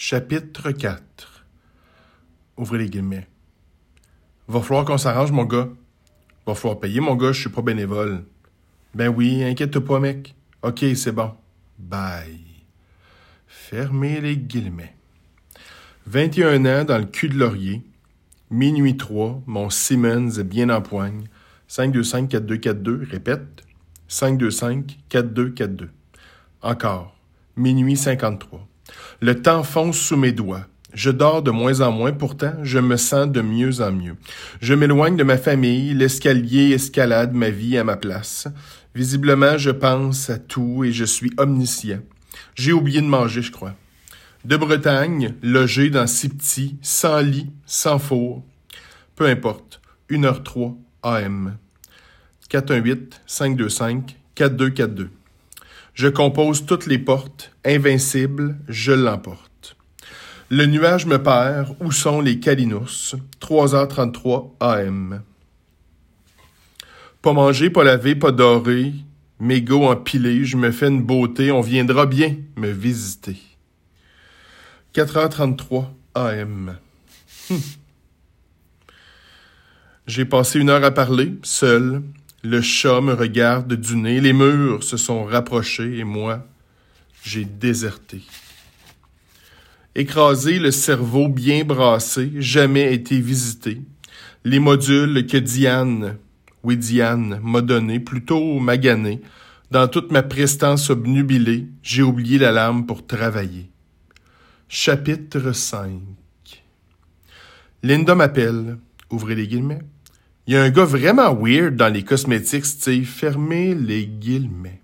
Chapitre 0.00 0.70
4 0.70 1.44
Ouvrez 2.56 2.78
les 2.78 2.88
guillemets. 2.88 3.26
Va 4.46 4.60
falloir 4.60 4.84
qu'on 4.84 4.96
s'arrange, 4.96 5.32
mon 5.32 5.44
gars. 5.44 5.68
Va 6.46 6.54
falloir 6.54 6.78
payer, 6.78 7.00
mon 7.00 7.16
gars, 7.16 7.32
je 7.32 7.40
suis 7.40 7.50
pas 7.50 7.62
bénévole. 7.62 8.22
Ben 8.94 9.08
oui, 9.08 9.42
inquiète-toi 9.42 9.84
pas, 9.84 9.98
mec. 9.98 10.36
Ok, 10.62 10.84
c'est 10.94 11.10
bon. 11.10 11.32
Bye. 11.80 12.38
Fermez 13.48 14.20
les 14.20 14.36
guillemets. 14.36 14.94
21 16.06 16.64
ans 16.66 16.84
dans 16.84 16.98
le 16.98 17.06
cul 17.06 17.28
de 17.28 17.36
laurier. 17.36 17.82
Minuit 18.50 18.96
3, 18.96 19.42
mon 19.46 19.68
Siemens 19.68 20.38
est 20.38 20.44
bien 20.44 20.70
en 20.70 20.80
poigne. 20.80 21.24
525-4242, 21.68 23.04
répète. 23.10 23.64
525-4242. 24.08 25.88
Encore. 26.62 27.16
Minuit 27.56 27.96
53. 27.96 28.64
Le 29.20 29.40
temps 29.40 29.62
fonce 29.62 29.98
sous 29.98 30.16
mes 30.16 30.32
doigts. 30.32 30.66
Je 30.94 31.10
dors 31.10 31.42
de 31.42 31.50
moins 31.50 31.80
en 31.80 31.92
moins, 31.92 32.12
pourtant 32.12 32.54
je 32.62 32.78
me 32.78 32.96
sens 32.96 33.28
de 33.28 33.42
mieux 33.42 33.82
en 33.82 33.92
mieux. 33.92 34.16
Je 34.60 34.74
m'éloigne 34.74 35.16
de 35.16 35.24
ma 35.24 35.36
famille, 35.36 35.92
l'escalier 35.92 36.70
escalade 36.70 37.34
ma 37.34 37.50
vie 37.50 37.76
à 37.76 37.84
ma 37.84 37.96
place. 37.96 38.48
Visiblement, 38.94 39.58
je 39.58 39.70
pense 39.70 40.30
à 40.30 40.38
tout 40.38 40.84
et 40.84 40.92
je 40.92 41.04
suis 41.04 41.32
omniscient. 41.36 42.00
J'ai 42.54 42.72
oublié 42.72 43.02
de 43.02 43.06
manger, 43.06 43.42
je 43.42 43.52
crois. 43.52 43.74
De 44.44 44.56
Bretagne, 44.56 45.34
logé 45.42 45.90
dans 45.90 46.06
si 46.06 46.30
petit, 46.30 46.78
sans 46.80 47.20
lit, 47.20 47.50
sans 47.66 47.98
four. 47.98 48.42
Peu 49.14 49.26
importe. 49.26 49.82
1h03 50.10 50.74
AM. 51.02 51.58
418-525-4242. 52.50 55.08
Je 55.98 56.06
compose 56.06 56.64
toutes 56.64 56.86
les 56.86 57.00
portes, 57.00 57.50
invincible, 57.64 58.56
je 58.68 58.92
l'emporte. 58.92 59.76
Le 60.48 60.64
nuage 60.64 61.06
me 61.06 61.20
perd, 61.20 61.74
où 61.80 61.90
sont 61.90 62.20
les 62.20 62.38
Calinours? 62.38 63.16
3h33 63.40 64.52
AM. 64.60 65.22
Pas 67.20 67.32
manger, 67.32 67.68
pas 67.68 67.82
laver, 67.82 68.14
pas 68.14 68.30
doré, 68.30 68.92
mégots 69.40 69.88
empilés, 69.88 70.44
je 70.44 70.56
me 70.56 70.70
fais 70.70 70.86
une 70.86 71.02
beauté, 71.02 71.50
on 71.50 71.62
viendra 71.62 72.06
bien 72.06 72.36
me 72.54 72.70
visiter. 72.70 73.36
4h33 74.94 75.86
AM. 76.14 76.78
Hum. 77.50 77.60
J'ai 80.06 80.26
passé 80.26 80.60
une 80.60 80.70
heure 80.70 80.84
à 80.84 80.92
parler, 80.92 81.34
seul, 81.42 82.02
le 82.48 82.62
chat 82.62 83.02
me 83.02 83.12
regarde 83.12 83.74
du 83.74 83.94
nez, 83.94 84.22
les 84.22 84.32
murs 84.32 84.82
se 84.82 84.96
sont 84.96 85.24
rapprochés 85.24 85.98
et 85.98 86.04
moi, 86.04 86.46
j'ai 87.22 87.44
déserté. 87.44 88.22
Écrasé, 89.94 90.58
le 90.58 90.70
cerveau 90.70 91.28
bien 91.28 91.64
brassé, 91.64 92.30
jamais 92.36 92.94
été 92.94 93.20
visité. 93.20 93.82
Les 94.44 94.60
modules 94.60 95.26
que 95.26 95.36
Diane, 95.36 96.16
oui 96.62 96.78
Diane, 96.78 97.38
m'a 97.42 97.60
donné, 97.60 98.00
plutôt 98.00 98.58
magané, 98.60 99.20
dans 99.70 99.86
toute 99.86 100.10
ma 100.10 100.22
prestance 100.22 100.88
obnubilée, 100.88 101.66
j'ai 101.82 102.02
oublié 102.02 102.38
l'alarme 102.38 102.86
pour 102.86 103.06
travailler. 103.06 103.68
Chapitre 104.70 105.52
5 105.52 106.00
Linda 107.82 108.14
m'appelle, 108.14 108.78
ouvrez 109.10 109.34
les 109.34 109.46
guillemets. 109.46 109.82
Il 110.48 110.54
y 110.54 110.56
a 110.56 110.62
un 110.62 110.70
gars 110.70 110.86
vraiment 110.86 111.34
weird 111.34 111.76
dans 111.76 111.92
les 111.92 112.02
cosmétiques, 112.02 112.64
Steve. 112.64 113.04
Fermez 113.04 113.74
les 113.74 114.06
guillemets. 114.06 114.80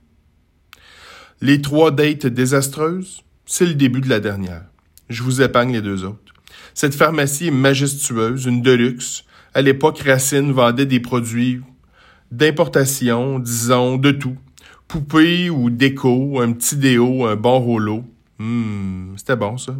Les 1.40 1.62
trois 1.62 1.90
dates 1.90 2.26
désastreuses, 2.26 3.22
c'est 3.46 3.64
le 3.64 3.72
début 3.72 4.02
de 4.02 4.10
la 4.10 4.20
dernière. 4.20 4.66
Je 5.08 5.22
vous 5.22 5.40
épargne 5.40 5.72
les 5.72 5.80
deux 5.80 6.04
autres. 6.04 6.34
Cette 6.74 6.94
pharmacie 6.94 7.46
est 7.46 7.50
majestueuse, 7.50 8.44
une 8.44 8.60
de 8.60 8.72
luxe. 8.72 9.24
À 9.54 9.62
l'époque, 9.62 10.00
Racine 10.00 10.52
vendait 10.52 10.84
des 10.84 11.00
produits 11.00 11.62
d'importation, 12.30 13.38
disons, 13.38 13.96
de 13.96 14.10
tout. 14.10 14.36
Poupées 14.86 15.48
ou 15.48 15.70
déco, 15.70 16.42
un 16.42 16.52
petit 16.52 16.76
déo, 16.76 17.24
un 17.24 17.36
bon 17.36 17.58
rouleau. 17.58 18.04
Hum, 18.38 19.14
c'était 19.16 19.36
bon, 19.36 19.56
ça. 19.56 19.74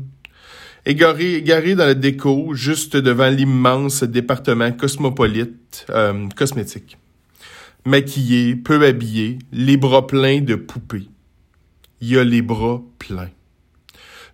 Égaré, 0.87 1.37
égaré 1.37 1.75
dans 1.75 1.87
la 1.87 1.95
déco, 1.95 2.53
juste 2.53 2.95
devant 2.95 3.31
l'immense 3.31 4.05
département 4.05 4.71
cosmopolite 4.71 5.87
euh, 5.89 6.29
cosmétique. 6.37 6.99
Maquillé, 7.87 8.55
peu 8.55 8.85
habillé, 8.85 9.39
les 9.51 9.79
bras 9.79 10.07
pleins 10.07 10.43
de 10.43 10.57
poupées. 10.57 11.09
Il 12.03 12.09
y 12.09 12.19
a 12.19 12.25
les 12.25 12.43
bras 12.43 12.83
pleins. 12.99 13.31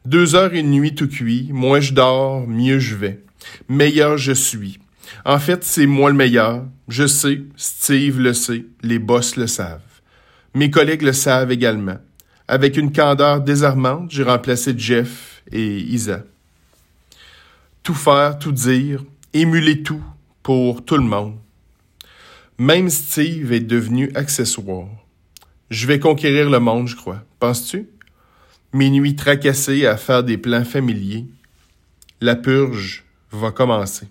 Deux 0.05 0.35
heures 0.35 0.53
et 0.53 0.65
nuit 0.65 0.97
tout 0.97 1.07
cuit, 1.07 1.51
moins 1.53 1.79
je 1.79 1.95
dors, 1.95 2.49
mieux 2.49 2.81
je 2.81 2.97
vais. 2.97 3.23
Meilleur 3.69 4.19
je 4.19 4.33
suis. 4.33 4.81
En 5.25 5.39
fait, 5.39 5.63
c'est 5.63 5.87
moi 5.87 6.11
le 6.11 6.17
meilleur. 6.17 6.65
Je 6.89 7.07
sais, 7.07 7.43
Steve 7.55 8.19
le 8.19 8.33
sait, 8.33 8.65
les 8.83 8.99
boss 8.99 9.37
le 9.37 9.47
savent. 9.47 9.81
Mes 10.55 10.71
collègues 10.71 11.03
le 11.03 11.13
savent 11.13 11.53
également. 11.53 11.99
Avec 12.49 12.77
une 12.77 12.91
candeur 12.91 13.41
désarmante, 13.41 14.11
j'ai 14.11 14.25
remplacé 14.25 14.75
Jeff 14.77 15.45
et 15.53 15.79
Isa 15.79 16.25
tout 17.83 17.95
faire, 17.95 18.39
tout 18.39 18.53
dire, 18.53 19.05
émuler 19.33 19.83
tout 19.83 20.03
pour 20.43 20.85
tout 20.85 20.97
le 20.97 21.03
monde. 21.03 21.37
Même 22.59 22.91
Steve 22.91 23.53
est 23.53 23.61
devenu 23.61 24.11
accessoire. 24.15 24.89
Je 25.71 25.87
vais 25.87 25.99
conquérir 25.99 26.51
le 26.51 26.61
monde, 26.61 26.89
je 26.89 26.97
crois. 26.97 27.25
Penses-tu? 27.39 27.89
Mes 28.73 28.91
nuits 28.91 29.17
tracassées 29.17 29.87
à 29.87 29.97
faire 29.97 30.23
des 30.23 30.37
plans 30.37 30.65
familiers. 30.65 31.27
La 32.21 32.37
purge 32.37 33.05
va 33.31 33.51
commencer. 33.51 34.09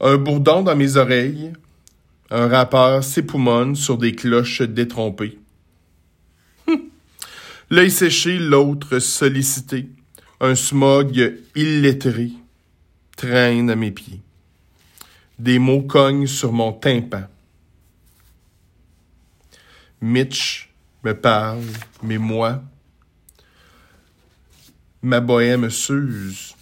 Un 0.00 0.16
bourdon 0.16 0.62
dans 0.62 0.76
mes 0.76 0.96
oreilles. 0.96 1.52
Un 2.30 2.48
rappeur 2.48 3.04
s'époumonne 3.04 3.76
sur 3.76 3.98
des 3.98 4.14
cloches 4.14 4.62
détrompées. 4.62 5.38
L'œil 7.70 7.90
séché, 7.90 8.38
l'autre 8.38 8.98
sollicité. 8.98 9.88
Un 10.40 10.54
smog 10.54 11.40
illettré 11.54 12.30
traîne 13.16 13.70
à 13.70 13.76
mes 13.76 13.90
pieds. 13.90 14.20
Des 15.38 15.58
mots 15.58 15.82
cognent 15.82 16.26
sur 16.26 16.52
mon 16.52 16.72
tympan. 16.72 17.26
Mitch 20.00 20.70
me 21.02 21.12
parle, 21.14 21.64
mais 22.02 22.18
moi, 22.18 22.62
ma 25.02 25.20
bohème 25.20 25.70
s'use. 25.70 26.54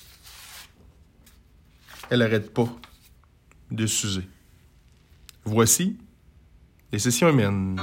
Elle 2.10 2.22
arrête 2.22 2.54
pas 2.54 2.68
de 3.70 3.86
s'user. 3.86 4.28
Voici 5.44 5.96
les 6.92 6.98
sessions 7.00 7.28
humaines. 7.28 7.80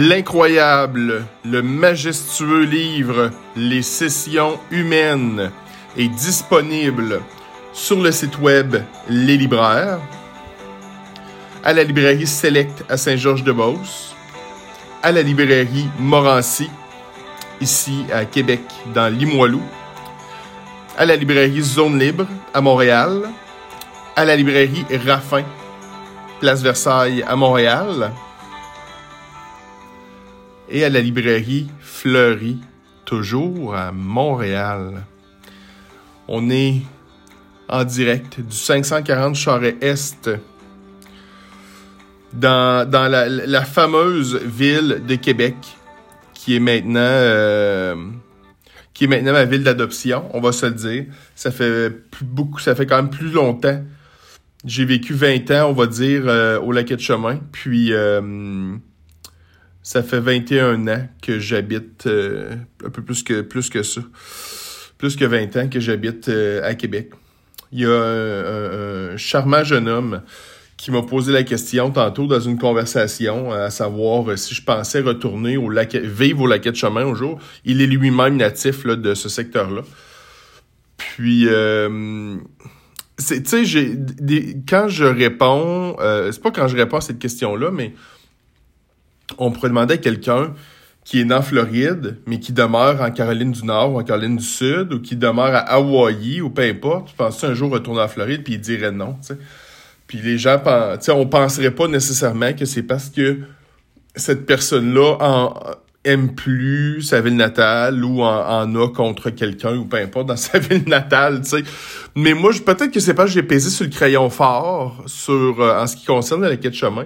L'incroyable, 0.00 1.24
le 1.44 1.60
majestueux 1.60 2.62
livre 2.62 3.32
Les 3.56 3.82
sessions 3.82 4.60
humaines 4.70 5.50
est 5.96 6.06
disponible 6.06 7.20
sur 7.72 8.00
le 8.00 8.12
site 8.12 8.38
web 8.38 8.76
Les 9.08 9.36
Libraires, 9.36 9.98
à 11.64 11.72
la 11.72 11.82
librairie 11.82 12.28
Select 12.28 12.84
à 12.88 12.96
Saint-Georges-de-Beauce, 12.96 14.14
à 15.02 15.10
la 15.10 15.20
librairie 15.20 15.88
Morancy, 15.98 16.70
ici 17.60 18.04
à 18.12 18.24
Québec, 18.24 18.62
dans 18.94 19.12
Limoilou, 19.12 19.62
à 20.96 21.06
la 21.06 21.16
librairie 21.16 21.60
Zone 21.60 21.98
Libre 21.98 22.26
à 22.54 22.60
Montréal, 22.60 23.28
à 24.14 24.24
la 24.24 24.36
librairie 24.36 24.86
Raffin, 25.04 25.42
Place 26.38 26.62
Versailles 26.62 27.24
à 27.26 27.34
Montréal, 27.34 28.12
et 30.70 30.84
à 30.84 30.88
la 30.88 31.00
librairie 31.00 31.68
Fleury, 31.80 32.58
toujours 33.04 33.74
à 33.74 33.92
Montréal. 33.92 35.04
On 36.28 36.50
est 36.50 36.82
en 37.68 37.84
direct 37.84 38.40
du 38.40 38.56
540 38.56 39.34
Charret-Est 39.34 40.30
dans, 42.32 42.88
dans 42.88 43.08
la, 43.08 43.28
la, 43.28 43.64
fameuse 43.64 44.36
ville 44.36 45.02
de 45.06 45.14
Québec 45.14 45.56
qui 46.34 46.56
est 46.56 46.60
maintenant 46.60 47.00
euh, 47.00 47.94
qui 48.94 49.04
est 49.04 49.06
maintenant 49.06 49.32
ma 49.32 49.44
ville 49.44 49.62
d'adoption, 49.62 50.24
on 50.34 50.40
va 50.40 50.52
se 50.52 50.66
le 50.66 50.72
dire. 50.72 51.04
Ça 51.34 51.50
fait 51.50 51.92
beaucoup, 52.20 52.58
ça 52.58 52.74
fait 52.74 52.86
quand 52.86 52.96
même 52.96 53.10
plus 53.10 53.30
longtemps. 53.30 53.82
J'ai 54.64 54.84
vécu 54.84 55.14
20 55.14 55.50
ans, 55.52 55.68
on 55.70 55.72
va 55.72 55.86
dire, 55.86 56.24
euh, 56.26 56.58
au 56.58 56.72
Lac 56.72 56.88
de 56.88 56.98
Chemin. 56.98 57.38
Puis 57.52 57.92
euh, 57.92 58.76
ça 59.88 60.02
fait 60.02 60.20
21 60.20 60.86
ans 60.88 61.08
que 61.22 61.38
j'habite 61.38 62.06
euh, 62.06 62.56
un 62.84 62.90
peu 62.90 63.00
plus 63.00 63.22
que 63.22 63.40
plus 63.40 63.70
que 63.70 63.82
ça. 63.82 64.02
Plus 64.98 65.16
que 65.16 65.24
20 65.24 65.56
ans 65.56 65.68
que 65.70 65.80
j'habite 65.80 66.28
à 66.28 66.74
Québec. 66.74 67.12
Il 67.72 67.80
y 67.80 67.86
a 67.86 67.90
un, 67.90 69.16
charmant 69.16 69.64
jeune 69.64 69.88
homme 69.88 70.20
qui 70.76 70.90
m'a 70.90 71.00
posé 71.00 71.32
la 71.32 71.42
question 71.42 71.90
tantôt 71.90 72.26
dans 72.26 72.38
une 72.38 72.58
conversation, 72.58 73.50
à 73.50 73.70
savoir 73.70 74.28
euh, 74.28 74.36
si 74.36 74.54
je 74.54 74.62
pensais 74.62 75.00
retourner 75.00 75.56
au 75.56 75.70
lac, 75.70 75.94
vivre 75.94 76.42
au 76.42 76.46
lac 76.46 76.64
de 76.64 76.74
chemin 76.74 77.06
un 77.06 77.14
jour. 77.14 77.38
Il 77.64 77.80
est 77.80 77.86
lui-même 77.86 78.36
natif 78.36 78.84
là, 78.84 78.94
de 78.94 79.14
ce 79.14 79.30
secteur-là. 79.30 79.80
Puis, 80.98 81.46
euh, 81.48 82.36
tu 83.16 83.42
sais, 83.46 83.64
quand 84.68 84.88
je 84.88 85.04
réponds, 85.04 85.96
euh, 85.98 86.30
c'est 86.30 86.42
pas 86.42 86.50
quand 86.50 86.68
je 86.68 86.76
réponds 86.76 86.98
à 86.98 87.00
cette 87.00 87.18
question-là, 87.18 87.70
mais 87.70 87.94
on 89.36 89.50
pourrait 89.50 89.68
demander 89.68 89.94
à 89.94 89.98
quelqu'un 89.98 90.54
qui 91.04 91.20
est 91.20 91.24
né 91.24 91.34
en 91.34 91.42
Floride, 91.42 92.18
mais 92.26 92.38
qui 92.38 92.52
demeure 92.52 93.00
en 93.00 93.10
Caroline 93.10 93.52
du 93.52 93.64
Nord 93.64 93.94
ou 93.94 93.98
en 93.98 94.04
Caroline 94.04 94.36
du 94.36 94.44
Sud, 94.44 94.92
ou 94.92 95.00
qui 95.00 95.16
demeure 95.16 95.54
à 95.54 95.60
Hawaï, 95.60 96.42
ou 96.42 96.50
peu 96.50 96.62
importe, 96.62 97.08
tu 97.08 97.14
penses 97.14 97.42
un 97.44 97.54
jour 97.54 97.70
retourner 97.70 98.02
en 98.02 98.08
Floride, 98.08 98.44
puis 98.44 98.54
il 98.54 98.60
dirait 98.60 98.92
non, 98.92 99.14
tu 99.14 99.28
sais. 99.28 99.38
Puis 100.06 100.18
les 100.22 100.38
gens, 100.38 100.60
sais, 101.00 101.12
on 101.12 101.26
penserait 101.26 101.70
pas 101.70 101.86
nécessairement 101.88 102.52
que 102.52 102.64
c'est 102.64 102.82
parce 102.82 103.10
que 103.10 103.38
cette 104.16 104.46
personne-là 104.46 105.16
aime 106.04 106.34
plus 106.34 107.02
sa 107.02 107.20
ville 107.20 107.36
natale 107.36 108.04
ou 108.04 108.22
en, 108.22 108.74
a 108.74 108.88
contre 108.88 109.30
quelqu'un 109.30 109.76
ou 109.76 109.84
peu 109.84 109.98
importe 109.98 110.26
dans 110.26 110.36
sa 110.50 110.58
ville 110.58 110.84
natale, 110.86 111.42
tu 111.42 111.50
sais. 111.50 111.64
Mais 112.16 112.34
moi, 112.34 112.52
peut-être 112.52 112.90
que 112.90 113.00
c'est 113.00 113.14
parce 113.14 113.30
que 113.30 113.34
j'ai 113.34 113.42
pesé 113.42 113.70
sur 113.70 113.84
le 113.84 113.90
crayon 113.90 114.28
fort 114.30 115.02
sur 115.06 115.60
euh, 115.60 115.82
en 115.82 115.86
ce 115.86 115.96
qui 115.96 116.04
concerne 116.04 116.42
la 116.42 116.56
quête 116.56 116.74
chemin. 116.74 117.04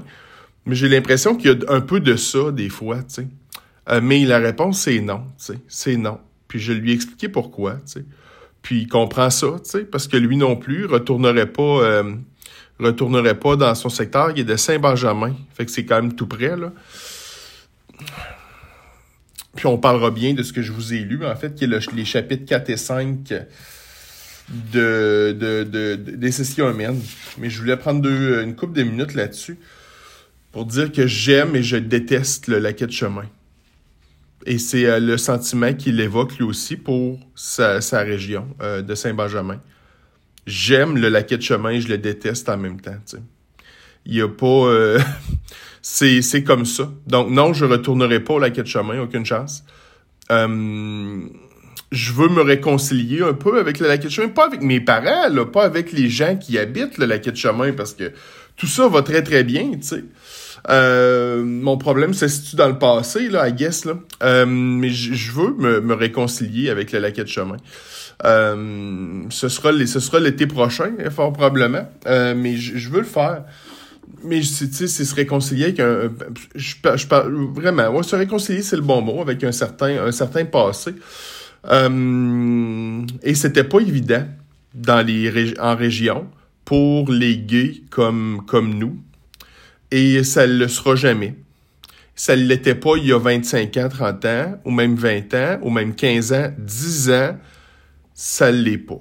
Mais 0.67 0.75
j'ai 0.75 0.89
l'impression 0.89 1.37
qu'il 1.37 1.51
y 1.51 1.55
a 1.55 1.73
un 1.73 1.81
peu 1.81 2.01
de 2.01 2.17
ça 2.17 2.53
des 2.53 2.69
fois, 2.69 2.99
tu 2.99 3.15
sais. 3.15 3.27
Euh, 3.91 4.01
mais 4.01 4.25
la 4.25 4.39
réponse 4.39 4.81
c'est 4.81 5.01
non, 5.01 5.25
tu 5.39 5.45
sais. 5.47 5.59
C'est 5.69 5.97
non. 5.97 6.19
Puis 6.47 6.61
je 6.61 6.73
lui 6.73 6.93
ai 6.93 6.95
expliqué 6.95 7.29
pourquoi, 7.29 7.75
tu 7.75 7.81
sais. 7.87 8.05
Puis 8.63 8.83
il 8.83 8.89
comprend 8.89 9.31
ça, 9.31 9.57
tu 9.65 9.71
sais, 9.71 9.85
parce 9.85 10.07
que 10.07 10.17
lui 10.17 10.37
non 10.37 10.55
plus 10.57 10.87
retournerait 10.87 11.51
pas 11.51 11.83
euh, 11.83 12.15
retournerait 12.79 13.39
pas 13.39 13.57
dans 13.57 13.75
son 13.75 13.89
secteur. 13.89 14.31
Il 14.31 14.41
est 14.41 14.45
de 14.45 14.57
Saint-Benjamin. 14.57 15.35
Fait 15.55 15.65
que 15.65 15.71
c'est 15.71 15.85
quand 15.85 16.01
même 16.01 16.15
tout 16.15 16.27
près, 16.27 16.57
là. 16.57 16.73
Puis 19.57 19.67
on 19.67 19.79
parlera 19.79 20.11
bien 20.11 20.33
de 20.35 20.43
ce 20.43 20.53
que 20.53 20.63
je 20.63 20.73
vous 20.73 20.95
ai 20.95 21.01
lu, 21.01 21.27
en 21.27 21.37
fait, 21.37 21.55
qui 21.55 21.65
est 21.65 21.93
les 21.95 22.05
chapitres 22.05 22.47
4 22.47 22.71
et 22.71 22.77
5 22.77 23.19
de, 24.49 25.37
de, 25.39 25.65
de, 25.65 25.95
des 25.95 26.33
sessions 26.33 26.71
humaines. 26.71 27.01
Mais 27.39 27.51
je 27.51 27.59
voulais 27.59 27.77
prendre 27.77 28.01
deux, 28.01 28.43
une 28.43 28.57
couple 28.57 28.73
de 28.73 28.83
minutes 28.83 29.15
là-dessus 29.15 29.59
pour 30.53 30.67
dire 30.67 30.93
que 30.93 31.07
j'aime 31.07 31.57
et 31.57 31.63
je 31.63 31.77
déteste 31.77 32.47
le 32.47 32.59
laquais 32.59 32.87
de 32.87 32.93
chemin. 32.93 33.25
Et 34.47 34.59
c'est 34.59 34.87
euh, 34.87 35.01
le 35.01 35.19
sentiment 35.19 35.73
qu'il 35.73 36.01
évoque 36.01 36.37
lui 36.37 36.45
aussi 36.45 36.77
pour 36.77 37.19
sa, 37.35 37.81
région 38.03 38.47
euh, 38.61 38.83
de 38.83 38.95
Saint-Benjamin 38.95 39.61
j'aime 40.47 40.97
le 40.97 41.09
laquais 41.09 41.37
de 41.37 41.43
chemin, 41.43 41.79
je 41.79 41.89
le 41.89 41.99
déteste 41.99 42.49
en 42.49 42.57
même 42.57 42.81
temps. 42.81 42.97
sais. 43.05 43.19
Il 44.07 44.15
y 44.15 44.21
a 44.21 44.29
pas... 44.29 44.47
Euh, 44.47 44.99
c'est, 45.83 46.45
comme 46.45 46.65
ça. 46.65 46.91
Donc 47.07 47.31
non, 47.31 47.53
je 47.53 47.65
retournerai 47.65 48.21
pas 48.21 48.35
au 48.35 48.39
laquais 48.39 48.63
de 48.63 48.69
chemin, 48.69 49.01
aucune 49.01 49.25
chance. 49.25 49.65
Euh, 50.31 51.21
je 51.91 52.13
veux 52.13 52.29
me 52.29 52.43
réconcilier 52.43 53.23
un 53.23 53.35
peu 53.35 53.59
avec 53.59 53.79
le 53.79 53.87
laquais 53.87 54.09
de 54.09 54.13
chemin, 54.13 54.29
pas 54.29 54.47
avec 54.47 54.63
mes 54.63 54.81
parents, 54.81 55.31
pas 55.47 55.65
avec 55.65 55.93
les 55.93 56.09
gens 56.09 56.37
qui 56.37 56.59
habitent 56.59 56.99
le 56.99 57.07
laquais 57.07 57.33
de 57.33 57.37
chemin, 57.37 57.73
parce 57.73 57.93
que 57.93 58.13
tout 58.57 58.67
ça 58.67 58.89
va 58.89 59.03
très 59.03 59.23
très 59.23 59.45
bien, 59.45 59.73
tu 59.73 59.83
sais. 59.83 60.05
Euh, 60.71 61.43
mon 61.45 61.77
problème 61.77 62.15
se 62.15 62.29
situe 62.29 62.57
dans 62.57 62.69
le 62.69 62.79
passé, 62.79 63.29
là, 63.29 63.49
I 63.49 63.53
guess, 63.53 63.85
là. 63.85 63.95
Euh, 64.23 64.47
mais 64.47 64.91
je 64.91 65.33
veux 65.33 65.55
me, 65.55 65.81
me, 65.81 65.95
réconcilier 65.95 66.71
avec 66.71 66.93
le 66.93 67.01
laquais 67.01 67.25
de 67.25 67.29
chemin. 67.29 67.57
Euh, 68.25 69.25
ce 69.31 69.49
sera 69.49 69.73
ce 69.73 70.01
sera 70.01 70.21
l'été 70.21 70.47
prochain, 70.47 70.93
fort 71.11 71.33
probablement. 71.33 71.89
Euh, 72.07 72.35
mais 72.37 72.57
je 72.57 72.89
veux 72.91 73.01
le 73.01 73.07
faire. 73.07 73.45
Mais 74.25 74.41
tu 74.41 74.47
sais, 74.47 74.87
c'est 74.87 75.05
se 75.05 75.15
réconcilier 75.15 75.65
avec 75.65 75.81
un. 75.81 76.11
Je, 76.55 76.75
je 76.95 77.07
parle 77.07 77.35
vraiment. 77.53 77.89
Ouais, 77.89 78.03
se 78.03 78.15
réconcilier, 78.15 78.63
c'est 78.63 78.77
le 78.77 78.83
bon 78.83 79.01
mot, 79.01 79.21
avec 79.21 79.43
un 79.43 79.53
certain, 79.53 80.05
un 80.05 80.13
certain 80.13 80.45
passé. 80.45 80.95
Euh, 81.71 83.03
et 83.23 83.35
c'était 83.35 83.65
pas 83.65 83.81
évident 83.81 84.25
dans 84.75 85.05
les 85.05 85.55
en 85.61 85.77
région 85.77 86.27
pour 86.65 87.11
les 87.11 87.37
gays 87.39 87.83
comme, 87.91 88.43
comme 88.47 88.75
nous. 88.75 88.97
Et 89.93 90.25
ça 90.25 90.49
ne 90.49 90.55
le 90.55 90.67
sera 90.67 90.97
jamais. 90.97 91.37
Ça 92.17 92.35
ne 92.35 92.43
l'était 92.43 92.75
pas 92.75 92.97
il 92.97 93.07
y 93.07 93.13
a 93.13 93.19
25 93.19 93.77
ans, 93.77 93.89
30 93.89 94.25
ans, 94.25 94.61
ou 94.65 94.73
même 94.73 94.97
20 94.97 95.35
ans, 95.35 95.59
ou 95.63 95.71
même 95.71 95.95
15 95.95 96.33
ans, 96.33 96.53
10 96.59 97.11
ans 97.11 97.37
ça 98.15 98.51
l'est 98.51 98.79
pas. 98.79 99.01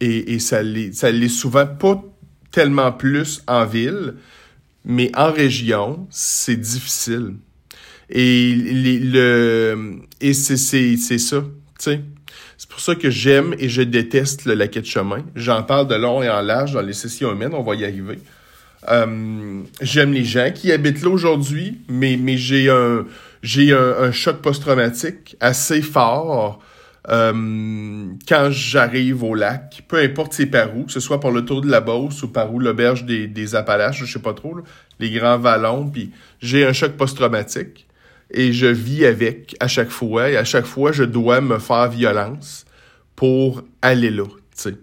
Et, 0.00 0.34
et 0.34 0.38
ça 0.38 0.62
l'est, 0.62 1.28
souvent 1.28 1.66
pas 1.66 2.02
tellement 2.50 2.92
plus 2.92 3.42
en 3.46 3.64
ville, 3.64 4.14
mais 4.84 5.10
en 5.16 5.32
région, 5.32 6.06
c'est 6.10 6.56
difficile. 6.56 7.36
Et 8.10 8.52
et 10.20 10.34
c'est 10.34 10.56
ça, 10.56 11.40
tu 11.40 11.44
sais. 11.78 12.00
C'est 12.56 12.68
pour 12.68 12.80
ça 12.80 12.94
que 12.94 13.10
j'aime 13.10 13.54
et 13.58 13.68
je 13.68 13.82
déteste 13.82 14.44
le 14.44 14.54
laquais 14.54 14.80
de 14.80 14.86
chemin. 14.86 15.24
J'en 15.34 15.62
parle 15.62 15.88
de 15.88 15.96
long 15.96 16.22
et 16.22 16.30
en 16.30 16.40
large 16.40 16.72
dans 16.72 16.82
les 16.82 16.92
sessions 16.92 17.32
humaines, 17.32 17.54
on 17.54 17.62
va 17.62 17.74
y 17.74 17.84
arriver. 17.84 18.18
Euh, 18.88 19.62
j'aime 19.80 20.12
les 20.12 20.24
gens 20.24 20.50
qui 20.54 20.70
habitent 20.72 21.02
là 21.02 21.10
aujourd'hui, 21.10 21.80
mais 21.88 22.16
mais 22.16 22.36
j'ai 22.36 22.68
un 22.68 23.06
j'ai 23.42 23.72
un, 23.72 23.94
un 23.98 24.12
choc 24.12 24.42
post-traumatique 24.42 25.36
assez 25.40 25.82
fort 25.82 26.60
euh, 27.10 28.12
quand 28.26 28.48
j'arrive 28.50 29.22
au 29.24 29.34
lac, 29.34 29.84
peu 29.88 29.98
importe 29.98 30.32
c'est 30.32 30.46
par 30.46 30.74
où, 30.74 30.84
que 30.84 30.92
ce 30.92 31.00
soit 31.00 31.20
par 31.20 31.30
le 31.30 31.44
tour 31.44 31.60
de 31.60 31.70
la 31.70 31.80
Beauce 31.82 32.22
ou 32.22 32.28
par 32.28 32.52
où 32.52 32.58
l'auberge 32.58 33.04
des, 33.04 33.26
des 33.26 33.54
Appalaches, 33.54 34.04
je 34.04 34.10
sais 34.10 34.22
pas 34.22 34.32
trop, 34.32 34.56
les 34.98 35.10
grands 35.10 35.38
vallons, 35.38 35.88
puis 35.90 36.12
j'ai 36.40 36.64
un 36.64 36.72
choc 36.72 36.92
post-traumatique 36.92 37.86
et 38.30 38.52
je 38.52 38.66
vis 38.66 39.04
avec 39.04 39.54
à 39.60 39.68
chaque 39.68 39.90
fois 39.90 40.30
et 40.30 40.36
à 40.38 40.44
chaque 40.44 40.64
fois 40.64 40.92
je 40.92 41.04
dois 41.04 41.42
me 41.42 41.58
faire 41.58 41.90
violence 41.90 42.64
pour 43.16 43.62
aller 43.82 44.10
là, 44.10 44.24
tu 44.24 44.30
sais. 44.54 44.74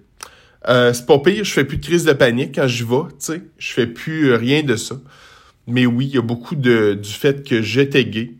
Euh, 0.67 0.93
c'est 0.93 1.05
pas 1.05 1.19
pire, 1.19 1.43
je 1.43 1.51
fais 1.51 1.65
plus 1.65 1.77
de 1.77 1.85
crise 1.85 2.05
de 2.05 2.13
panique 2.13 2.55
quand 2.55 2.67
je 2.67 2.85
vais, 2.85 3.07
tu 3.09 3.15
sais, 3.19 3.41
je 3.57 3.73
fais 3.73 3.87
plus 3.87 4.35
rien 4.35 4.61
de 4.61 4.75
ça. 4.75 4.95
Mais 5.67 5.85
oui, 5.85 6.07
il 6.07 6.15
y 6.15 6.17
a 6.17 6.21
beaucoup 6.21 6.55
de 6.55 6.93
du 6.93 7.09
fait 7.09 7.47
que 7.47 7.61
j'étais 7.61 8.05
gay, 8.05 8.33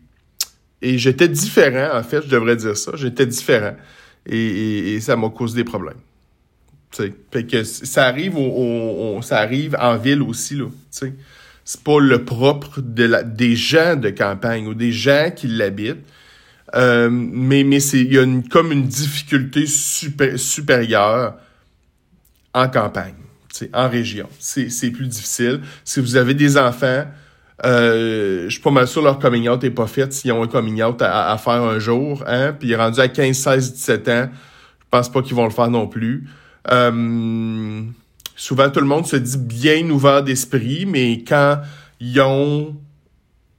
et 0.82 0.98
j'étais 0.98 1.28
différent, 1.28 1.96
en 1.96 2.02
fait, 2.02 2.22
je 2.24 2.28
devrais 2.28 2.56
dire 2.56 2.76
ça. 2.76 2.92
J'étais 2.96 3.24
différent. 3.24 3.76
Et, 4.26 4.98
ça 5.00 5.16
m'a 5.16 5.30
causé 5.30 5.56
des 5.56 5.64
problèmes. 5.64 5.96
T'sais. 6.90 7.14
Fait 7.30 7.44
que 7.44 7.62
ça 7.62 8.06
arrive 8.06 8.36
au, 8.36 9.20
ça 9.22 9.38
arrive 9.38 9.76
en 9.80 9.96
ville 9.96 10.22
aussi, 10.22 10.56
là. 10.56 10.66
T'sais. 10.90 11.14
C'est 11.64 11.82
pas 11.82 12.00
le 12.00 12.24
propre 12.24 12.80
de 12.80 13.04
la, 13.04 13.22
des 13.22 13.54
gens 13.54 13.94
de 13.94 14.10
campagne 14.10 14.66
ou 14.66 14.74
des 14.74 14.90
gens 14.90 15.30
qui 15.34 15.46
l'habitent. 15.46 16.04
Euh, 16.74 17.08
mais 17.10 17.62
mais 17.62 17.78
c'est 17.78 18.00
il 18.00 18.12
y 18.12 18.18
a 18.18 18.22
une, 18.22 18.48
comme 18.48 18.72
une 18.72 18.86
difficulté 18.86 19.66
supérieure 19.66 21.36
en 22.54 22.68
campagne, 22.68 23.14
en 23.72 23.88
région. 23.88 24.28
C'est 24.38 24.90
plus 24.90 25.06
difficile. 25.06 25.60
Si 25.84 26.00
vous 26.00 26.16
avez 26.16 26.34
des 26.34 26.56
enfants, 26.56 27.04
euh, 27.64 28.44
je 28.44 28.50
suis 28.50 28.60
pas 28.60 28.70
mal 28.70 28.88
sûr 28.88 29.02
leur 29.02 29.18
coming 29.18 29.48
out 29.48 29.62
est 29.62 29.70
pas 29.70 29.86
fait 29.86 30.12
s'ils 30.12 30.32
ont 30.32 30.42
un 30.42 30.48
coming 30.48 30.82
out 30.82 31.00
à, 31.00 31.36
faire 31.38 31.62
un 31.62 31.78
jour, 31.78 32.24
hein. 32.26 32.54
Puis 32.58 32.74
rendu 32.74 33.00
à 33.00 33.08
15, 33.08 33.36
16, 33.36 33.72
17 33.74 34.08
ans. 34.08 34.28
Je 34.80 34.86
pense 34.90 35.10
pas 35.10 35.22
qu'ils 35.22 35.36
vont 35.36 35.44
le 35.44 35.50
faire 35.50 35.70
non 35.70 35.86
plus. 35.86 36.28
Euh, 36.70 37.82
souvent 38.36 38.70
tout 38.70 38.80
le 38.80 38.86
monde 38.86 39.06
se 39.06 39.16
dit 39.16 39.38
bien 39.38 39.88
ouvert 39.90 40.22
d'esprit, 40.22 40.86
mais 40.86 41.24
quand 41.26 41.60
ils 42.00 42.20
ont 42.20 42.76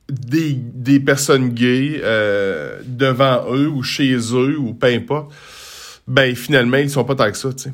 des, 0.09 0.53
des 0.53 1.00
personnes 1.00 1.50
gays 1.50 2.01
euh, 2.03 2.81
devant 2.85 3.45
eux 3.51 3.67
ou 3.67 3.83
chez 3.83 4.15
eux 4.15 4.57
ou 4.59 4.73
peu 4.73 4.88
importe, 4.88 5.33
ben 6.07 6.35
finalement 6.35 6.77
ils 6.77 6.89
sont 6.89 7.05
pas 7.05 7.15
tant 7.15 7.31
que 7.31 7.38
ça, 7.38 7.53
tu 7.53 7.63
sais. 7.63 7.73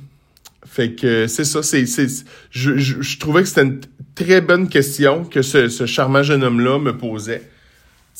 Fait 0.80 0.92
que 0.92 1.28
c'est 1.28 1.44
ça, 1.44 1.62
c'est, 1.62 1.84
je, 2.52 2.78
je, 2.78 3.20
trouvais 3.20 3.42
que 3.42 3.50
c'était 3.50 3.64
une 3.64 3.82
très 4.16 4.40
bonne 4.40 4.70
question 4.70 5.26
que 5.26 5.42
ce, 5.42 5.68
ce 5.68 5.86
charmant 5.86 6.24
jeune 6.24 6.42
homme-là 6.42 6.80
me 6.80 6.96
posait. 6.96 7.44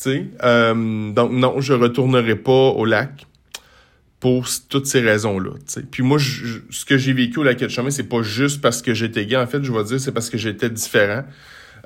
Euh, 0.06 1.10
donc 1.10 1.32
non, 1.32 1.58
je 1.62 1.72
retournerai 1.72 2.36
pas 2.36 2.52
au 2.52 2.84
lac. 2.84 3.26
pour 4.20 4.46
toutes 4.68 4.84
ces 4.84 5.00
raisons-là. 5.00 5.52
Puis 5.90 6.02
moi, 6.02 6.18
ce 6.18 6.84
que 6.84 6.98
j'ai 6.98 7.14
vécu 7.14 7.38
au 7.38 7.44
lac 7.44 7.58
de 7.58 7.68
chemin, 7.68 7.88
c'est 7.88 8.10
pas 8.10 8.20
juste 8.20 8.60
parce 8.60 8.82
que 8.82 8.92
j'étais 8.92 9.24
gay. 9.24 9.36
En 9.36 9.46
fait, 9.46 9.64
je 9.64 9.72
vais 9.72 9.84
dire, 9.84 9.98
c'est 9.98 10.12
parce 10.12 10.28
que 10.28 10.36
j'étais 10.36 10.68
différent. 10.68 11.24